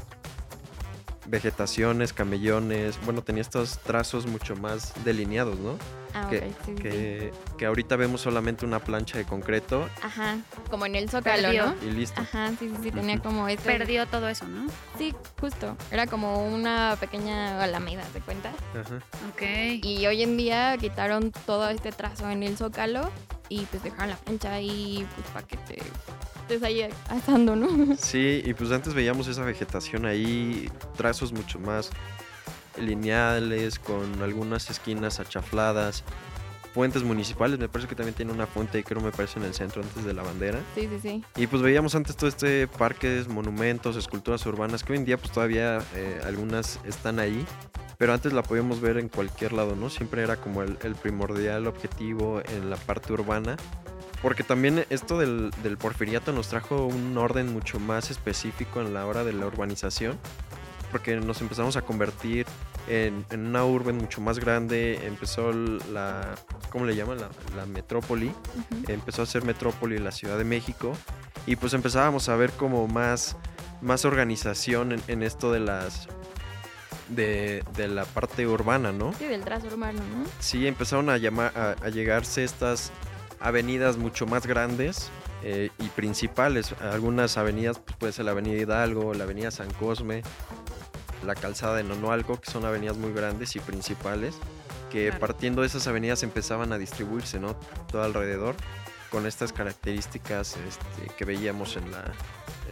vegetaciones, 1.27 2.13
camellones, 2.13 2.99
bueno, 3.05 3.23
tenía 3.23 3.43
estos 3.43 3.79
trazos 3.79 4.27
mucho 4.27 4.57
más 4.57 4.93
delineados, 5.05 5.59
¿no? 5.59 5.79
Ah, 6.17 6.29
que, 6.31 6.39
ok, 6.39 6.45
sí, 6.45 6.55
sí, 6.67 6.75
que, 6.83 7.33
que 7.59 7.67
ahorita 7.67 7.97
vemos 7.97 8.21
solamente 8.21 8.65
una 8.65 8.79
plancha 8.79 9.19
de 9.19 9.25
concreto 9.25 9.89
Ajá, 10.01 10.37
como 10.71 10.87
en 10.87 10.95
el 10.95 11.11
zócalo, 11.11 11.43
Perdió. 11.49 11.67
¿no? 11.67 11.75
y 11.83 11.91
listo. 11.91 12.21
Ajá, 12.21 12.51
sí, 12.51 12.69
sí, 12.71 12.77
sí, 12.85 12.91
tenía 12.93 13.19
como 13.19 13.49
este... 13.49 13.65
Perdió 13.65 14.07
todo 14.07 14.29
eso, 14.29 14.47
¿no? 14.47 14.69
Sí, 14.97 15.13
justo. 15.41 15.77
Era 15.91 16.07
como 16.07 16.45
una 16.47 16.97
pequeña 17.01 17.61
alameda, 17.61 18.05
¿te 18.13 18.21
cuenta? 18.21 18.51
Ajá. 18.79 18.99
Ok. 19.33 19.43
Y 19.83 20.07
hoy 20.07 20.23
en 20.23 20.37
día 20.37 20.77
quitaron 20.79 21.33
todo 21.47 21.69
este 21.69 21.91
trazo 21.91 22.31
en 22.31 22.45
el 22.45 22.57
zócalo 22.57 23.11
y 23.49 23.65
pues 23.67 23.83
dejaron 23.83 24.11
la 24.11 24.17
plancha 24.17 24.53
ahí 24.53 25.05
pues 25.17 25.27
para 25.29 25.47
que 25.47 25.57
te 25.57 25.83
estés 26.45 26.63
ahí 26.63 26.87
asando, 27.09 27.57
¿no? 27.57 27.97
Sí, 27.97 28.43
y 28.45 28.55
pues 28.55 28.71
antes 28.71 28.95
veíamos 28.95 29.29
esa 29.29 29.43
vegetación 29.43 30.07
ahí, 30.07 30.71
trazos 30.97 31.33
mucho 31.33 31.59
más 31.59 31.91
lineales, 32.79 33.79
con 33.79 34.23
algunas 34.23 34.69
esquinas 34.69 35.21
achafladas, 35.21 36.05
fuentes 36.75 37.03
municipales, 37.03 37.59
me 37.59 37.69
parece 37.69 37.89
que 37.89 37.95
también 37.95 38.15
tiene 38.15 38.33
una 38.33 38.47
fuente, 38.47 38.83
creo 38.83 39.01
me 39.01 39.13
parece 39.13 39.39
en 39.39 39.47
el 39.47 39.55
centro 39.55 39.83
antes 39.83 40.05
de 40.05 40.13
la 40.13 40.23
bandera. 40.23 40.61
Sí, 40.75 40.89
sí, 40.89 40.99
sí. 41.01 41.25
Y 41.37 41.47
pues 41.47 41.63
veíamos 41.63 41.95
antes 41.95 42.17
todo 42.17 42.29
este 42.29 42.67
parques, 42.67 43.29
monumentos, 43.29 43.97
esculturas 43.97 44.45
urbanas, 44.47 44.83
que 44.83 44.93
hoy 44.93 44.99
en 44.99 45.05
día 45.05 45.17
pues 45.17 45.31
todavía 45.31 45.79
eh, 45.95 46.21
algunas 46.25 46.81
están 46.85 47.21
ahí, 47.21 47.47
pero 47.97 48.13
antes 48.13 48.33
la 48.33 48.43
podíamos 48.43 48.81
ver 48.81 48.99
en 48.99 49.09
cualquier 49.09 49.53
lado, 49.53 49.77
¿no? 49.77 49.89
Siempre 49.89 50.23
era 50.23 50.37
como 50.37 50.63
el, 50.63 50.77
el 50.83 50.97
primordial 50.97 51.69
objetivo 51.69 52.43
en 52.45 52.71
la 52.71 52.77
parte 52.77 53.13
urbana. 53.13 53.57
Porque 54.25 54.43
también 54.43 54.87
esto 54.89 55.19
del, 55.19 55.53
del 55.63 55.77
porfiriato 55.77 56.33
nos 56.33 56.49
trajo 56.49 56.87
un 56.87 57.17
orden 57.19 57.53
mucho 57.53 57.79
más 57.79 58.11
específico 58.11 58.81
en 58.81 58.95
la 58.95 59.07
hora 59.07 59.23
de 59.23 59.35
la 59.35 59.45
urbanización. 59.47 60.19
Porque 60.91 61.15
nos 61.17 61.43
empezamos 61.43 61.77
a 61.77 61.83
convertir 61.83 62.47
en, 62.89 63.27
en 63.31 63.47
una 63.47 63.67
urbe 63.67 63.93
mucho 63.93 64.23
más 64.23 64.39
grande. 64.39 65.07
Empezó 65.07 65.53
la, 65.53 66.37
¿cómo 66.71 66.87
le 66.87 66.97
llaman? 66.97 67.19
La, 67.21 67.29
la 67.55 67.67
metrópoli 67.67 68.33
empezó 68.89 69.21
a 69.21 69.27
ser 69.27 69.45
metrópoli 69.45 69.99
la 69.99 70.11
Ciudad 70.11 70.39
de 70.39 70.45
México 70.45 70.95
y 71.45 71.57
pues 71.57 71.75
empezábamos 71.75 72.31
a 72.31 72.37
ver 72.37 72.51
como 72.53 72.89
más, 72.89 73.37
más 73.83 74.07
organización 74.07 74.93
en, 74.93 75.03
en 75.09 75.23
esto 75.23 75.53
de 75.53 75.61
las 75.61 76.09
de, 77.11 77.63
de 77.77 77.89
la 77.89 78.07
parte 78.07 78.47
urbana, 78.47 78.91
¿no? 78.91 79.13
Sí, 79.19 79.27
del 79.27 79.45
trazo 79.45 79.67
urbano, 79.67 79.99
¿no? 79.99 80.25
Sí, 80.41 80.67
empezaron 80.67 81.11
a 81.11 81.19
llamar 81.19 81.53
a, 81.55 81.73
a 81.85 81.91
llegarse 81.91 82.43
estas 82.43 82.91
avenidas 83.45 83.99
mucho 83.99 84.27
más 84.27 84.47
grandes 84.47 85.11
eh, 85.43 85.69
y 85.79 85.89
principales. 85.89 86.75
Algunas 86.81 87.37
avenidas, 87.37 87.79
pues 87.79 87.97
puede 87.99 88.13
ser 88.15 88.25
la 88.25 88.31
Avenida 88.31 88.57
Hidalgo, 88.61 89.13
la 89.13 89.25
Avenida 89.25 89.51
San 89.51 89.71
Cosme, 89.75 90.23
la 91.25 91.35
Calzada 91.35 91.77
de 91.77 91.85
Nonoalco, 91.85 92.41
que 92.41 92.51
son 92.51 92.65
avenidas 92.65 92.97
muy 92.97 93.13
grandes 93.13 93.55
y 93.55 93.61
principales, 93.61 94.35
que 94.91 95.09
Claro. 95.09 95.21
partiendo 95.21 95.61
de 95.61 95.67
esas 95.67 95.87
avenidas 95.87 96.23
empezaban 96.23 96.73
a 96.73 96.79
distribuirse, 96.79 97.39
¿no? 97.39 97.55
Todo 97.93 98.03
alrededor, 98.03 98.57
con 99.11 99.27
estas 99.27 99.53
características 99.53 100.57
este, 100.67 101.15
que 101.15 101.25
veíamos 101.27 101.77
en 101.77 101.91
la, 101.93 102.03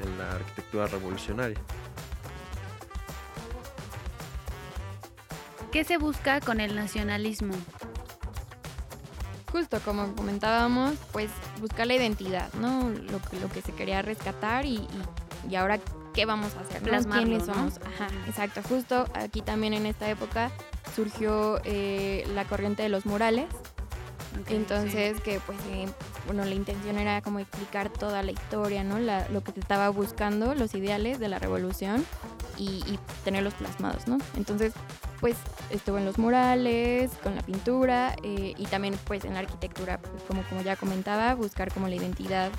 en 0.02 0.19
la 0.19 0.33
arquitectura 0.33 0.87
revolucionaria. 0.87 1.59
¿Qué 5.71 5.85
se 5.85 5.99
busca 5.99 6.41
con 6.41 6.61
el 6.61 6.75
nacionalismo? 6.75 7.55
Justo 9.52 9.78
como 9.85 10.14
comentábamos, 10.14 10.94
pues 11.12 11.30
buscar 11.61 11.87
la 11.87 11.94
identidad, 11.94 12.52
¿no? 12.54 12.88
Lo 12.88 13.21
que, 13.23 13.38
lo 13.38 13.49
que 13.50 13.61
se 13.62 13.73
quería 13.73 14.00
rescatar 14.02 14.64
y, 14.64 14.76
y, 14.76 14.88
y 15.50 15.56
ahora 15.56 15.78
qué 16.14 16.25
vamos 16.25 16.52
a 16.56 16.61
hacer, 16.61 16.82
¿no? 16.82 17.11
¿Quiénes 17.12 17.47
¿no? 17.47 17.54
somos? 17.54 17.76
Ajá, 17.78 18.09
exacto. 18.26 18.62
Justo 18.68 19.06
aquí 19.14 19.42
también 19.42 19.75
en 19.75 19.85
esta 19.87 20.09
época 20.09 20.50
surgió 20.97 21.61
eh, 21.64 22.25
la 22.35 22.44
corriente 22.44 22.82
de 22.82 22.88
los 22.88 23.04
murales. 23.06 23.47
Entonces, 24.49 25.21
que 25.21 25.40
pues, 25.40 25.59
eh, 25.71 25.87
bueno, 26.26 26.44
la 26.47 26.54
intención 26.54 26.97
era 26.99 27.21
como 27.21 27.38
explicar 27.38 27.90
toda 27.90 28.23
la 28.23 28.32
historia, 28.32 28.82
¿no? 28.82 28.99
La- 28.99 29.28
lo 29.28 29.42
que 29.44 29.52
se 29.52 29.61
estaba 29.61 29.90
buscando, 29.90 30.54
los 30.54 30.75
ideales 30.75 31.18
de 31.21 31.28
la 31.28 31.38
revolución 31.38 32.04
y, 32.56 32.82
y 32.87 32.99
tenerlos 33.25 33.52
plasmados, 33.54 34.06
¿no? 34.09 34.16
Entonces, 34.37 34.73
pues 35.23 35.37
estuvo 35.71 35.99
en 35.99 36.05
los 36.05 36.19
murales, 36.19 37.12
con 37.23 37.37
la 37.37 37.43
pintura 37.43 38.17
eh, 38.25 38.55
y 38.59 38.67
también 38.67 38.99
pues 39.07 39.25
en 39.25 39.35
la 39.35 39.38
arquitectura, 39.38 39.99
pues, 39.99 40.21
como, 40.25 40.43
como 40.43 40.62
ya 40.62 40.75
comentaba, 40.75 41.37
buscar 41.37 41.73
como 41.73 41.87
la 41.87 41.95
identidad 41.95 42.50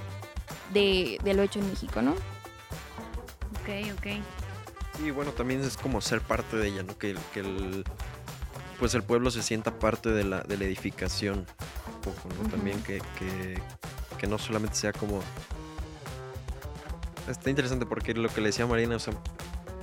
de, 0.74 1.20
de 1.26 1.34
lo 1.34 1.44
hecho 1.44 1.60
en 1.60 1.70
México, 1.70 2.02
¿no? 2.02 2.12
Ok, 2.12 3.98
ok. 3.98 4.08
Sí, 4.98 5.12
bueno, 5.12 5.32
también 5.32 5.60
es 5.60 5.76
como 5.76 6.00
ser 6.00 6.22
parte 6.22 6.56
de 6.56 6.70
ella, 6.70 6.84
¿no? 6.84 6.98
Que, 6.98 7.18
que 7.34 7.42
el, 7.42 7.84
pues 8.80 8.94
el 8.96 9.04
pueblo 9.04 9.30
se 9.30 9.44
sienta 9.44 9.78
parte 9.78 10.12
de 10.12 10.24
la, 10.24 10.40
de 10.40 10.56
la 10.56 10.64
edificación 10.64 11.46
un 11.96 12.02
poco, 12.02 12.30
¿no? 12.42 12.50
También 12.50 12.82
que, 12.84 13.02
que, 13.20 13.62
que 14.18 14.26
no 14.28 14.38
solamente 14.38 14.78
sea 14.78 14.94
como... 14.94 15.20
Está 17.28 17.50
interesante 17.50 17.86
porque 17.86 18.14
lo 18.14 18.30
que 18.30 18.40
le 18.40 18.48
decía 18.48 18.66
Marina, 18.66 18.96
o 18.96 19.00
sea, 19.00 19.14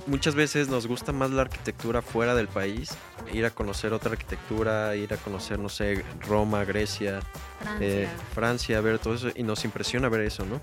muchas 0.07 0.35
veces 0.35 0.67
nos 0.67 0.87
gusta 0.87 1.11
más 1.11 1.31
la 1.31 1.43
arquitectura 1.43 2.01
fuera 2.01 2.35
del 2.35 2.47
país, 2.47 2.91
ir 3.33 3.45
a 3.45 3.51
conocer 3.51 3.93
otra 3.93 4.11
arquitectura, 4.11 4.95
ir 4.95 5.13
a 5.13 5.17
conocer, 5.17 5.59
no 5.59 5.69
sé, 5.69 6.03
Roma, 6.27 6.63
Grecia, 6.65 7.19
Francia. 7.61 7.87
eh, 7.87 8.09
Francia, 8.33 8.81
ver 8.81 8.99
todo 8.99 9.13
eso, 9.15 9.29
y 9.35 9.43
nos 9.43 9.63
impresiona 9.65 10.09
ver 10.09 10.21
eso, 10.21 10.45
¿no? 10.45 10.61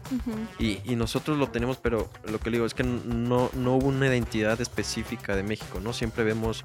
Y, 0.58 0.80
y 0.84 0.96
nosotros 0.96 1.38
lo 1.38 1.48
tenemos, 1.48 1.76
pero 1.78 2.08
lo 2.30 2.38
que 2.40 2.50
le 2.50 2.56
digo 2.58 2.66
es 2.66 2.74
que 2.74 2.82
no, 2.84 3.50
no 3.54 3.74
hubo 3.76 3.88
una 3.88 4.06
identidad 4.06 4.60
específica 4.60 5.36
de 5.36 5.42
México, 5.42 5.80
¿no? 5.80 5.92
Siempre 5.92 6.24
vemos 6.24 6.64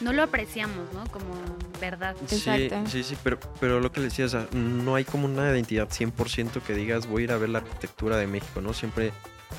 No 0.00 0.12
lo 0.12 0.22
apreciamos, 0.22 0.92
¿no? 0.94 1.04
Como 1.10 1.26
verdad. 1.80 2.16
Sí, 2.26 2.36
Exacto. 2.36 2.90
sí, 2.90 3.02
sí, 3.04 3.16
pero, 3.22 3.38
pero 3.60 3.80
lo 3.80 3.92
que 3.92 4.00
le 4.00 4.06
decía, 4.06 4.24
o 4.26 4.28
sea, 4.28 4.46
no 4.52 4.94
hay 4.96 5.04
como 5.04 5.26
una 5.26 5.50
identidad 5.50 5.88
100% 5.88 6.60
que 6.62 6.74
digas 6.74 7.06
voy 7.06 7.22
a 7.22 7.24
ir 7.24 7.32
a 7.32 7.36
ver 7.38 7.48
la 7.50 7.58
arquitectura 7.58 8.16
de 8.16 8.26
México, 8.26 8.60
¿no? 8.60 8.72
Siempre 8.74 9.12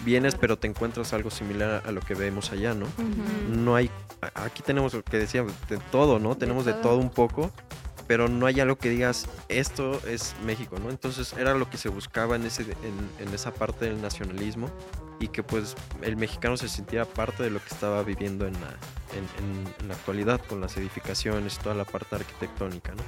vienes, 0.05 0.36
pero 0.36 0.58
te 0.58 0.67
encuentras 0.67 1.13
algo 1.13 1.29
similar 1.31 1.84
a 1.86 1.91
lo 1.91 2.01
que 2.01 2.13
vemos 2.15 2.51
allá, 2.51 2.74
¿no? 2.74 2.86
Ujú. 2.86 3.55
No 3.55 3.75
hay, 3.75 3.89
aquí 4.36 4.62
tenemos 4.63 4.93
lo 4.93 5.03
que 5.03 5.17
decía, 5.17 5.43
de 5.69 5.77
todo, 5.91 6.19
¿no? 6.19 6.29
De 6.34 6.36
Tenemos 6.36 6.65
de 6.65 6.74
todo. 6.74 6.81
todo 6.84 6.98
un 6.98 7.10
poco, 7.10 7.51
pero 8.08 8.27
no 8.27 8.46
hay 8.48 8.60
algo 8.60 8.77
que 8.77 8.89
digas, 8.89 9.27
esto 9.50 10.00
es 10.08 10.36
México, 10.46 10.77
¿no? 10.81 10.89
Entonces 10.89 11.34
era 11.34 11.53
lo 11.53 11.69
que 11.69 11.77
se 11.77 11.89
buscaba 11.89 12.36
en, 12.36 12.46
ese, 12.46 12.63
en, 12.63 13.27
en 13.27 13.34
esa 13.34 13.53
parte 13.53 13.86
del 13.86 14.01
nacionalismo 14.01 14.69
y 15.19 15.27
que 15.27 15.43
pues 15.43 15.75
el 16.01 16.15
mexicano 16.17 16.55
se 16.58 16.69
sintiera 16.69 17.05
parte 17.05 17.43
de 17.43 17.50
lo 17.50 17.60
que 17.60 17.67
estaba 17.74 18.01
viviendo 18.03 18.48
en 18.48 18.53
la, 18.53 18.69
en- 19.13 19.75
en 19.81 19.88
la 19.89 19.93
actualidad 19.96 20.39
con 20.48 20.62
las 20.62 20.77
edificaciones, 20.77 21.60
toda 21.60 21.75
la 21.75 21.84
parte 21.86 22.15
arquitectónica, 22.15 22.93
¿no? 22.93 23.03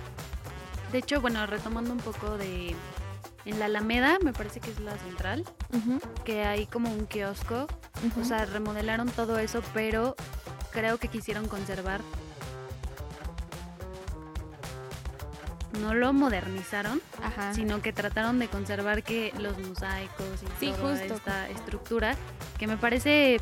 De 0.92 0.98
hecho, 1.00 1.22
bueno, 1.22 1.46
retomando 1.46 1.94
un 1.94 2.00
poco 2.00 2.38
de... 2.38 2.76
En 3.46 3.58
la 3.60 3.66
Alameda, 3.66 4.18
me 4.24 4.34
parece 4.34 4.60
que 4.60 4.70
es 4.72 4.80
la 4.80 4.96
central, 5.00 5.44
que 6.26 6.44
hay 6.44 6.68
como 6.68 6.92
un 6.92 7.08
kiosco. 7.08 7.68
O 8.20 8.24
sea, 8.24 8.46
remodelaron 8.46 9.10
todo 9.10 9.40
eso, 9.40 9.62
pero 9.74 10.16
creo 10.72 10.98
que 10.98 11.08
quisieron 11.08 11.48
conservar. 11.48 12.02
No 15.82 15.94
lo 15.96 16.14
modernizaron, 16.14 17.02
Ajá. 17.24 17.54
sino 17.54 17.82
que 17.82 17.94
trataron 17.94 18.38
de 18.40 18.48
conservar 18.48 19.04
que 19.04 19.34
los 19.40 19.58
mosaicos 19.58 20.44
y 20.44 20.48
Sí, 20.60 20.72
toda 20.74 20.98
justo. 20.98 21.14
esta 21.16 21.50
estructura, 21.50 22.16
que 22.60 22.68
me 22.68 22.78
parece 22.78 23.40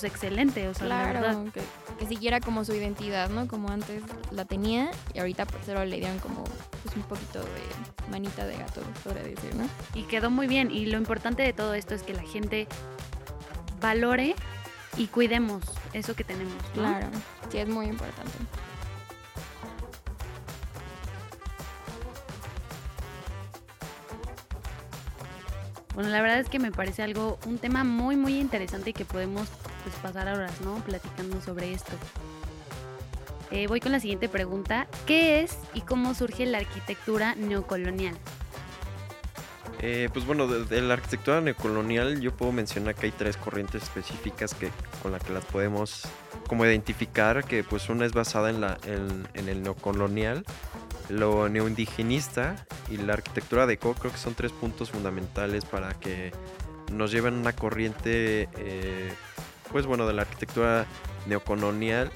pues 0.00 0.12
excelente, 0.12 0.68
o 0.68 0.74
sea, 0.74 0.86
la 0.88 1.06
verdad. 1.06 1.44
Que, 1.54 1.62
que 1.98 2.06
siguiera 2.06 2.40
como 2.40 2.64
su 2.66 2.74
identidad, 2.74 3.30
¿no? 3.30 3.48
Como 3.48 3.70
antes 3.70 4.02
la 4.30 4.44
tenía 4.44 4.90
y 5.14 5.20
ahorita 5.20 5.46
pues 5.46 5.64
solo 5.64 5.84
le 5.86 5.96
dieron 5.96 6.18
como 6.18 6.44
pues 6.82 6.94
un 6.96 7.02
poquito 7.04 7.40
de 7.40 8.10
manita 8.10 8.46
de 8.46 8.58
gato, 8.58 8.82
podría 9.02 9.22
decir, 9.22 9.54
¿no? 9.54 9.66
Y 9.94 10.02
quedó 10.02 10.30
muy 10.30 10.48
bien. 10.48 10.70
Y 10.70 10.86
lo 10.86 10.98
importante 10.98 11.42
de 11.42 11.54
todo 11.54 11.72
esto 11.72 11.94
es 11.94 12.02
que 12.02 12.12
la 12.12 12.22
gente 12.22 12.68
valore 13.80 14.34
y 14.98 15.06
cuidemos 15.06 15.62
eso 15.94 16.14
que 16.14 16.24
tenemos. 16.24 16.52
¿no? 16.74 16.82
Claro, 16.82 17.08
sí 17.50 17.56
es 17.56 17.68
muy 17.68 17.86
importante. 17.86 18.32
Bueno, 25.94 26.10
la 26.10 26.20
verdad 26.20 26.40
es 26.40 26.50
que 26.50 26.58
me 26.58 26.70
parece 26.70 27.02
algo, 27.02 27.38
un 27.46 27.56
tema 27.56 27.82
muy, 27.82 28.16
muy 28.16 28.38
interesante 28.38 28.90
y 28.90 28.92
que 28.92 29.06
podemos 29.06 29.48
pues, 29.86 29.94
pasar 30.02 30.26
horas, 30.26 30.60
¿no? 30.62 30.74
Platicando 30.84 31.40
sobre 31.40 31.72
esto. 31.72 31.92
Eh, 33.52 33.68
voy 33.68 33.78
con 33.78 33.92
la 33.92 34.00
siguiente 34.00 34.28
pregunta. 34.28 34.88
¿Qué 35.06 35.42
es 35.42 35.56
y 35.74 35.82
cómo 35.82 36.12
surge 36.14 36.44
la 36.44 36.58
arquitectura 36.58 37.36
neocolonial? 37.36 38.16
Eh, 39.80 40.08
pues 40.12 40.26
bueno, 40.26 40.48
de, 40.48 40.64
de 40.64 40.80
la 40.80 40.94
arquitectura 40.94 41.40
neocolonial 41.40 42.20
yo 42.20 42.34
puedo 42.34 42.50
mencionar 42.50 42.96
que 42.96 43.06
hay 43.06 43.12
tres 43.12 43.36
corrientes 43.36 43.84
específicas 43.84 44.54
que, 44.54 44.70
con 45.02 45.12
las 45.12 45.22
que 45.22 45.32
las 45.32 45.44
podemos 45.44 46.02
como 46.48 46.64
identificar, 46.66 47.44
que 47.44 47.62
pues 47.62 47.88
una 47.88 48.06
es 48.06 48.12
basada 48.12 48.50
en, 48.50 48.60
la, 48.60 48.78
en, 48.86 49.28
en 49.34 49.48
el 49.48 49.62
neocolonial, 49.62 50.44
lo 51.10 51.48
neoindigenista 51.48 52.66
y 52.90 52.96
la 52.96 53.12
arquitectura 53.12 53.66
de 53.66 53.78
creo 53.78 53.94
que 53.94 54.18
son 54.18 54.34
tres 54.34 54.50
puntos 54.50 54.90
fundamentales 54.90 55.64
para 55.64 55.94
que 55.94 56.32
nos 56.92 57.10
lleven 57.10 57.34
una 57.34 57.54
corriente, 57.54 58.48
eh, 58.56 59.12
pues 59.72 59.86
bueno, 59.86 60.06
de 60.06 60.14
la 60.14 60.22
arquitectura 60.22 60.86
neocolonial 61.26 62.10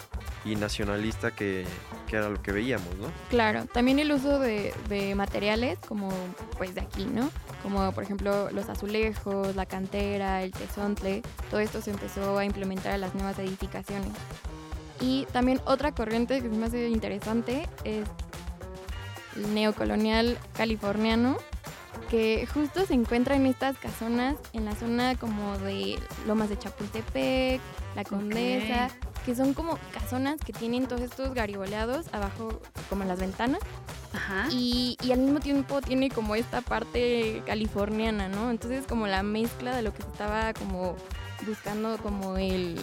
y 0.45 0.57
nacionalista 0.57 1.33
que, 1.33 1.67
que 2.07 2.17
era 2.17 2.29
lo 2.29 2.41
que 2.41 2.53
veíamos, 2.53 2.97
¿no? 2.97 3.09
Claro, 3.29 3.67
también 3.67 3.99
el 3.99 4.11
uso 4.13 4.39
de, 4.39 4.73
de 4.89 5.15
materiales 5.15 5.79
como 5.87 6.11
pues 6.57 6.75
de 6.75 6.81
aquí, 6.81 7.05
¿no? 7.05 7.31
Como 7.63 7.93
por 7.93 8.03
ejemplo 8.05 8.51
los 8.51 8.69
azulejos, 8.69 9.55
la 9.55 9.67
cantera, 9.67 10.43
el 10.43 10.53
tesontle, 10.53 11.23
todo 11.51 11.61
esto 11.61 11.83
se 11.83 11.91
empezó 11.91 12.39
a 12.39 12.45
implementar 12.45 12.95
en 12.95 13.03
las 13.03 13.15
nuevas 13.15 13.39
edificaciones. 13.39 14.13
Y 15.01 15.27
también 15.33 15.61
otra 15.65 15.93
corriente 15.93 16.41
que 16.43 16.49
me 16.49 16.67
hace 16.67 16.89
interesante 16.89 17.69
es 17.85 18.07
el 19.37 19.55
neocolonial 19.55 20.39
californiano, 20.55 21.39
que 22.11 22.47
justo 22.53 22.87
se 22.87 22.95
encuentra 22.95 23.37
en 23.37 23.47
estas 23.47 23.77
casonas 23.79 24.37
en 24.53 24.65
la 24.65 24.75
zona 24.75 25.17
como 25.17 25.59
de 25.59 25.99
Lomas 26.27 26.49
de 26.49 26.59
Chapultepec, 26.59 27.61
La 27.95 28.05
Condesa, 28.05 28.89
que 29.25 29.35
son 29.35 29.55
como 29.55 29.79
casonas 29.93 30.37
que 30.45 30.53
tienen 30.53 30.87
todos 30.87 31.03
estos 31.03 31.35
gariboleados 31.35 32.13
abajo 32.13 32.61
como 32.89 33.03
en 33.03 33.09
las 33.09 33.21
ventanas 33.21 33.61
Ajá. 34.13 34.49
y, 34.51 34.97
y 35.03 35.13
al 35.13 35.21
mismo 35.21 35.41
tiempo 35.41 35.81
tiene 35.81 36.11
como 36.11 36.35
esta 36.35 36.63
parte 36.63 37.43
californiana, 37.47 38.29
¿no? 38.29 38.51
Entonces 38.51 38.87
como 38.87 39.07
la 39.07 39.23
mezcla 39.23 39.77
de 39.77 39.83
lo 39.83 39.93
que 39.93 40.03
se 40.03 40.09
estaba 40.09 40.53
como 40.55 40.97
buscando 41.47 41.97
como 41.99 42.37
el 42.37 42.77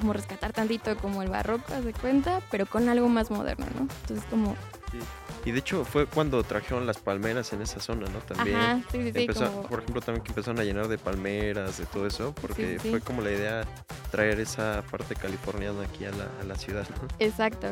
como 0.00 0.12
rescatar 0.12 0.52
tantito 0.52 0.96
como 0.98 1.22
el 1.22 1.28
barroco, 1.28 1.74
haz 1.74 1.84
de 1.84 1.92
cuenta, 1.92 2.40
pero 2.50 2.66
con 2.66 2.88
algo 2.88 3.08
más 3.08 3.30
moderno, 3.30 3.66
¿no? 3.74 3.88
Entonces 4.02 4.24
como 4.30 4.54
Y 5.44 5.50
de 5.50 5.58
hecho 5.58 5.84
fue 5.84 6.06
cuando 6.06 6.42
trajeron 6.44 6.86
las 6.86 6.98
palmeras 6.98 7.52
en 7.52 7.62
esa 7.62 7.80
zona, 7.80 8.06
¿no? 8.10 8.18
También. 8.20 8.56
ajá, 8.56 8.80
sí, 8.92 9.02
sí, 9.02 9.12
sí, 9.12 9.20
Empezó- 9.22 9.50
como 9.50 9.62
Por 9.64 9.80
ejemplo, 9.80 10.00
también 10.02 10.22
que 10.24 10.30
empezaron 10.30 10.60
a 10.60 10.64
llenar 10.64 10.88
de 10.88 10.98
palmeras, 10.98 11.78
de 11.78 11.86
todo 11.86 12.06
eso, 12.06 12.34
porque 12.40 12.74
sí, 12.78 12.82
sí. 12.82 12.90
fue 12.90 13.00
como 13.00 13.22
la 13.22 13.30
idea 13.32 13.64
traer 14.10 14.40
esa 14.40 14.82
parte 14.90 15.14
californiana 15.16 15.82
aquí 15.82 16.04
a 16.04 16.10
la, 16.10 16.28
a 16.40 16.44
la 16.44 16.54
ciudad, 16.56 16.86
¿no? 17.02 17.08
exacto. 17.18 17.68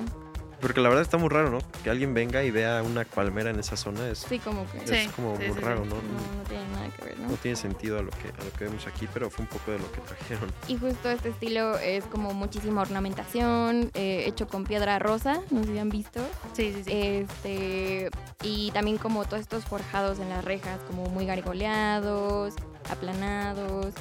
Porque 0.61 0.81
la 0.81 0.89
verdad 0.89 1.03
está 1.03 1.19
muy 1.19 1.29
raro, 1.29 1.51
¿no? 1.51 1.59
Que 1.85 1.91
alguien 1.91 2.15
venga 2.15 2.43
y 2.43 2.51
vea 2.51 2.83
una 2.83 3.05
palmera 3.05 3.51
en 3.51 3.61
esa 3.61 3.77
zona 3.77 4.09
es, 4.09 4.21
Sí, 4.21 4.39
como 4.39 4.65
que 4.71 4.79
es 4.79 4.91
Sí, 4.91 5.11
como 5.15 5.37
sí, 5.37 5.45
muy 5.49 5.55
sí, 5.55 5.61
raro, 5.61 5.83
sí. 5.85 5.89
¿no? 5.91 5.97
no, 5.97 6.03
no 6.03 6.49
tiene 6.49 6.65
nada 6.73 6.89
que 6.97 7.05
ver, 7.05 7.19
¿no? 7.21 7.29
No 7.29 7.35
tiene 7.37 7.57
sentido 7.57 7.99
a 7.99 8.03
lo 8.03 8.11
que 8.11 8.29
a 8.29 8.45
lo 8.45 8.53
que 8.59 8.65
vemos 8.65 8.87
aquí, 8.87 9.07
pero 9.13 9.29
fue 9.29 9.43
un 9.45 9.49
poco 9.51 9.71
de 9.73 9.79
lo 9.79 9.93
que 9.93 10.01
trajeron. 10.01 10.51
Y 10.69 10.79
justo 10.79 11.11
este 11.11 11.29
estilo 11.29 11.77
es 11.79 12.05
como 12.05 12.33
muchísima 12.33 12.81
ornamentación, 12.83 13.91
eh, 13.95 14.25
hecho 14.27 14.49
con 14.49 14.65
piedra 14.65 14.99
rosa, 14.99 15.41
no 15.51 15.63
sé 15.63 15.73
si 15.73 15.79
han 15.79 15.91
visto. 15.91 16.21
Sí, 16.55 16.73
sí, 16.75 16.85
sí. 16.85 16.91
Este, 16.93 18.11
y 18.43 18.71
también 18.73 18.97
como 18.99 19.25
todos 19.25 19.41
estos 19.41 19.65
forjados 19.65 20.19
en 20.21 20.29
las 20.31 20.45
rejas, 20.45 20.81
como 20.89 21.07
muy 21.11 21.27
gargoleados, 21.27 22.55
aplanados. 22.91 23.93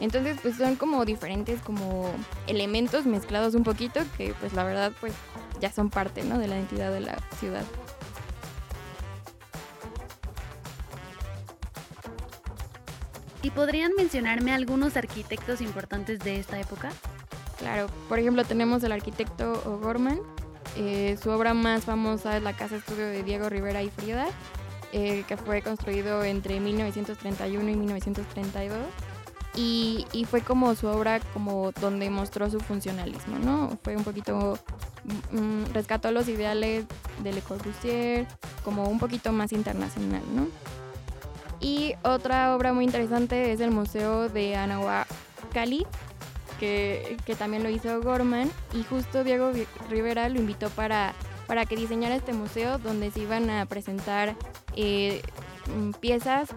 Entonces, 0.00 0.36
pues 0.42 0.56
son 0.56 0.74
como 0.76 1.04
diferentes 1.04 1.60
como 1.60 2.10
elementos 2.48 3.06
mezclados 3.06 3.54
un 3.54 3.62
poquito 3.62 4.00
que 4.16 4.34
pues 4.40 4.52
la 4.52 4.64
verdad 4.64 4.92
pues 5.00 5.12
ya 5.64 5.72
son 5.72 5.88
parte, 5.88 6.22
¿no? 6.24 6.38
de 6.38 6.46
la 6.46 6.56
identidad 6.56 6.92
de 6.92 7.00
la 7.00 7.16
ciudad. 7.40 7.64
¿Y 13.40 13.50
podrían 13.50 13.92
mencionarme 13.96 14.52
algunos 14.52 14.98
arquitectos 14.98 15.62
importantes 15.62 16.18
de 16.18 16.38
esta 16.38 16.60
época? 16.60 16.92
Claro, 17.58 17.86
por 18.10 18.18
ejemplo 18.18 18.44
tenemos 18.44 18.84
el 18.84 18.92
arquitecto 18.92 19.52
O'Gorman, 19.64 20.20
eh, 20.76 21.16
su 21.22 21.30
obra 21.30 21.54
más 21.54 21.84
famosa 21.84 22.36
es 22.36 22.42
la 22.42 22.52
Casa 22.52 22.76
Estudio 22.76 23.06
de 23.06 23.22
Diego 23.22 23.48
Rivera 23.48 23.82
y 23.82 23.88
Frida, 23.88 24.26
eh, 24.92 25.24
que 25.26 25.38
fue 25.38 25.62
construido 25.62 26.24
entre 26.24 26.60
1931 26.60 27.70
y 27.70 27.74
1932. 27.74 28.78
Y, 29.56 30.06
y 30.12 30.24
fue 30.24 30.40
como 30.40 30.74
su 30.74 30.88
obra 30.88 31.20
como 31.32 31.70
donde 31.80 32.10
mostró 32.10 32.50
su 32.50 32.58
funcionalismo, 32.58 33.38
¿no? 33.38 33.78
Fue 33.84 33.96
un 33.96 34.02
poquito, 34.02 34.58
mm, 35.32 35.72
rescató 35.72 36.10
los 36.10 36.28
ideales 36.28 36.84
de 37.22 37.32
Le 37.32 37.40
Corbusier, 37.40 38.26
como 38.64 38.88
un 38.88 38.98
poquito 38.98 39.32
más 39.32 39.52
internacional, 39.52 40.22
¿no? 40.34 40.48
Y 41.60 41.94
otra 42.02 42.54
obra 42.54 42.72
muy 42.72 42.84
interesante 42.84 43.52
es 43.52 43.60
el 43.60 43.70
Museo 43.70 44.28
de 44.28 44.56
Anahuacalli, 44.56 45.86
que, 46.60 47.16
que 47.24 47.34
también 47.34 47.62
lo 47.62 47.70
hizo 47.70 48.00
Gorman, 48.02 48.50
y 48.72 48.82
justo 48.84 49.24
Diego 49.24 49.52
Rivera 49.88 50.28
lo 50.28 50.38
invitó 50.38 50.68
para, 50.70 51.14
para 51.46 51.64
que 51.64 51.76
diseñara 51.76 52.14
este 52.14 52.32
museo 52.32 52.78
donde 52.78 53.10
se 53.10 53.20
iban 53.20 53.50
a 53.50 53.66
presentar 53.66 54.34
eh, 54.76 55.22
mm, 55.74 55.92
piezas 55.92 56.50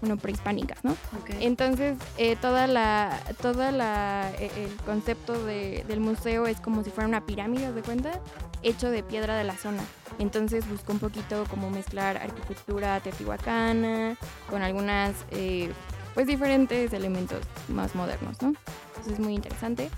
bueno, 0.00 0.16
prehispánicas, 0.16 0.82
¿no? 0.84 0.96
Entonces, 1.40 1.96
eh, 2.16 2.36
toda 2.36 2.66
la, 2.66 3.20
toda 3.42 3.70
la, 3.72 4.30
e- 4.38 4.50
el 4.64 4.74
concepto 4.86 5.44
de- 5.44 5.84
del 5.86 6.00
museo 6.00 6.46
es 6.46 6.60
como 6.60 6.82
si 6.84 6.90
fuera 6.90 7.06
una 7.08 7.20
pirámide, 7.26 7.66
¿haz 7.66 7.74
de 7.74 7.82
cuenta? 7.82 8.12
Hecho 8.62 8.90
de 8.90 9.02
piedra 9.02 9.36
de 9.36 9.44
la 9.44 9.56
zona. 9.56 9.82
Entonces 10.18 10.68
buscó 10.68 10.92
un 10.92 10.98
poquito 10.98 11.44
como 11.50 11.70
mezclar 11.70 12.16
arquitectura 12.16 13.00
teotihuacana 13.00 14.16
con 14.48 14.62
algunas, 14.62 15.12
eh, 15.30 15.70
pues 16.14 16.26
diferentes 16.26 16.92
elementos 16.92 17.40
más 17.68 17.94
modernos, 17.94 18.40
¿no? 18.42 18.52
Eso 19.00 19.12
es 19.12 19.18
muy 19.20 19.34
interesante. 19.34 19.88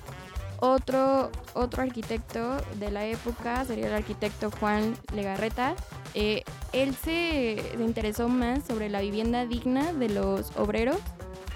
Otro, 0.64 1.32
otro 1.54 1.82
arquitecto 1.82 2.56
de 2.78 2.92
la 2.92 3.04
época 3.04 3.64
sería 3.64 3.88
el 3.88 3.94
arquitecto 3.94 4.48
Juan 4.52 4.94
Legarreta. 5.12 5.74
Eh, 6.14 6.44
él 6.72 6.94
se, 6.94 7.60
se 7.76 7.82
interesó 7.82 8.28
más 8.28 8.62
sobre 8.64 8.88
la 8.88 9.00
vivienda 9.00 9.44
digna 9.44 9.92
de 9.92 10.08
los 10.08 10.56
obreros 10.56 10.98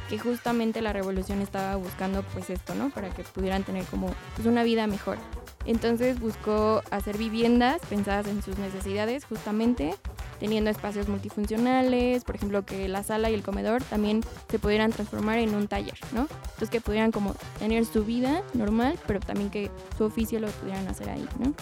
que 0.09 0.19
justamente 0.19 0.83
la 0.83 0.93
revolución 0.93 1.41
estaba 1.41 1.77
buscando 1.77 2.25
pues 2.33 2.51
esto, 2.51 2.75
¿no? 2.75 2.91
Para 2.91 3.11
que 3.11 3.23
pudieran 3.23 3.63
tener 3.63 3.85
como 3.85 4.13
pues, 4.35 4.49
una 4.49 4.65
vida 4.65 4.89
mejor. 4.89 5.19
Entonces 5.67 6.19
buscó 6.19 6.83
hacer 6.91 7.17
viviendas 7.17 7.81
pensadas 7.89 8.27
en 8.27 8.43
sus 8.43 8.59
necesidades 8.59 9.25
justamente, 9.25 9.95
teniendo 10.39 10.71
espacios 10.71 11.09
multifuncionales, 11.09 12.25
por 12.25 12.37
ejemplo 12.37 12.65
que 12.65 12.89
la 12.89 13.03
sala 13.03 13.31
y 13.31 13.35
el 13.35 13.43
comedor 13.43 13.83
también 13.83 14.23
se 14.51 14.59
pudieran 14.59 14.93
transformar 14.93 15.39
en 15.39 15.55
un 15.55 15.69
taller, 15.69 15.99
¿no? 16.13 16.23
Entonces 16.23 16.71
que 16.71 16.81
pudieran 16.81 17.13
como 17.13 17.35
tener 17.59 17.85
su 17.85 18.05
vida 18.05 18.43
normal, 18.55 18.99
pero 19.07 19.21
también 19.21 19.51
que 19.51 19.71
su 19.97 20.05
oficio 20.05 20.41
lo 20.41 20.49
pudieran 20.49 20.87
hacer 20.89 21.11
ahí, 21.11 21.27
¿no? 21.39 21.55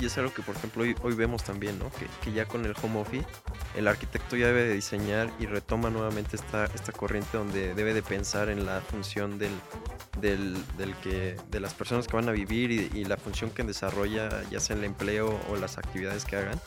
Y 0.00 0.06
es 0.06 0.16
algo 0.18 0.32
que, 0.32 0.42
por 0.42 0.56
ejemplo, 0.56 0.82
hoy, 0.82 0.96
hoy 1.02 1.14
vemos 1.14 1.44
también, 1.44 1.78
¿no? 1.78 1.90
Que, 1.90 2.06
que, 2.22 2.32
ya 2.32 2.46
con 2.46 2.64
el 2.64 2.74
home 2.82 3.00
office, 3.00 3.26
el 3.76 3.86
arquitecto 3.86 4.36
ya 4.36 4.46
debe 4.46 4.64
de 4.64 4.74
diseñar 4.74 5.30
y 5.38 5.46
retoma 5.46 5.90
nuevamente 5.90 6.36
esta, 6.36 6.64
esta 6.66 6.92
corriente 6.92 7.36
donde 7.36 7.74
debe 7.74 7.92
de 7.94 8.02
pensar 8.02 8.48
en 8.48 8.64
la 8.64 8.80
función 8.80 9.38
del, 9.38 9.52
del, 10.20 10.56
del 10.78 10.94
que, 10.96 11.36
de 11.50 11.60
las 11.60 11.74
personas 11.74 12.08
que 12.08 12.16
van 12.16 12.28
a 12.28 12.32
vivir 12.32 12.70
y, 12.70 12.90
y, 12.94 13.04
la 13.04 13.16
función 13.18 13.50
que 13.50 13.62
desarrolla, 13.64 14.42
ya 14.50 14.60
sea 14.60 14.76
el 14.76 14.84
empleo 14.84 15.38
o 15.50 15.56
las 15.56 15.76
actividades 15.78 16.24
que 16.24 16.36
hagan, 16.36 16.58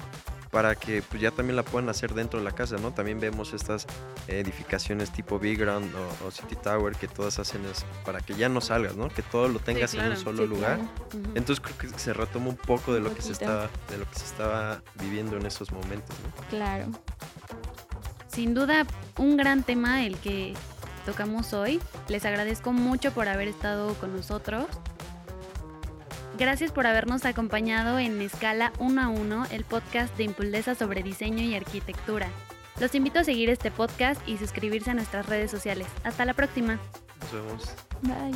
para 0.51 0.75
que 0.75 1.01
pues, 1.01 1.21
ya 1.21 1.31
también 1.31 1.57
la 1.57 1.63
puedan 1.63 1.89
hacer 1.89 2.13
dentro 2.13 2.39
de 2.39 2.45
la 2.45 2.51
casa, 2.51 2.77
¿no? 2.77 2.93
También 2.93 3.19
vemos 3.19 3.51
estas 3.53 3.87
edificaciones 4.29 5.11
tipo 5.11 5.37
Big 5.39 5.59
Ground 5.59 5.93
o, 5.95 6.27
o 6.27 6.31
City 6.31 6.55
Tower 6.55 6.95
que 6.95 7.07
todas 7.09 7.39
hacen 7.39 7.65
es 7.65 7.85
para 8.05 8.21
que 8.21 8.35
ya 8.35 8.47
no 8.47 8.61
salgas, 8.61 8.95
¿no? 8.95 9.09
Que 9.09 9.21
todo 9.21 9.47
lo 9.49 9.59
tengas 9.59 9.91
sí, 9.91 9.97
claro. 9.97 10.13
en 10.13 10.17
un 10.17 10.23
solo 10.23 10.43
Sí, 10.43 10.49
lugar. 10.49 10.77
claro. 10.77 10.91
Ujú. 11.25 11.31
Entonces 11.35 11.59
creo 11.59 11.91
que 11.91 11.99
se 11.99 12.13
retoma 12.13 12.47
un 12.49 12.55
poco 12.57 12.93
de 12.93 13.01
Un 13.01 13.14
lo 13.15 13.21
que 13.21 13.21
se 13.21 13.33
poquito. 13.33 13.45
estaba, 13.45 13.69
de 13.89 13.97
lo 13.97 14.09
que 14.09 14.19
se 14.19 14.25
estaba 14.25 14.81
viviendo 14.95 15.37
en 15.37 15.45
esos 15.45 15.71
momentos, 15.71 16.15
¿no? 16.19 16.47
Claro. 16.49 16.87
Sin 18.27 18.53
duda, 18.53 18.85
un 19.17 19.37
gran 19.37 19.63
tema 19.63 20.05
el 20.05 20.17
que 20.17 20.53
tocamos 21.05 21.53
hoy. 21.53 21.79
Les 22.09 22.25
agradezco 22.25 22.73
mucho 22.73 23.11
por 23.11 23.27
haber 23.27 23.47
estado 23.47 23.93
con 23.95 24.15
nosotros. 24.15 24.65
Gracias 26.37 26.71
por 26.71 26.85
habernos 26.85 27.23
acompañado 27.23 27.97
en 27.97 28.21
Escala 28.21 28.73
1 28.79 29.01
a 29.01 29.07
1, 29.07 29.45
el 29.51 29.63
podcast 29.63 30.15
de 30.17 30.25
Impulesa 30.25 30.75
sobre 30.75 31.01
diseño 31.01 31.43
y 31.43 31.55
arquitectura. 31.55 32.27
Los 32.79 32.93
invito 32.93 33.19
a 33.19 33.23
seguir 33.23 33.49
este 33.49 33.71
podcast 33.71 34.21
y 34.27 34.37
suscribirse 34.37 34.91
a 34.91 34.95
nuestras 34.95 35.27
redes 35.27 35.49
sociales. 35.49 35.87
Hasta 36.03 36.25
la 36.25 36.33
próxima. 36.33 36.77
Nos 37.21 37.31
vemos. 37.31 37.73
Bye. 38.01 38.35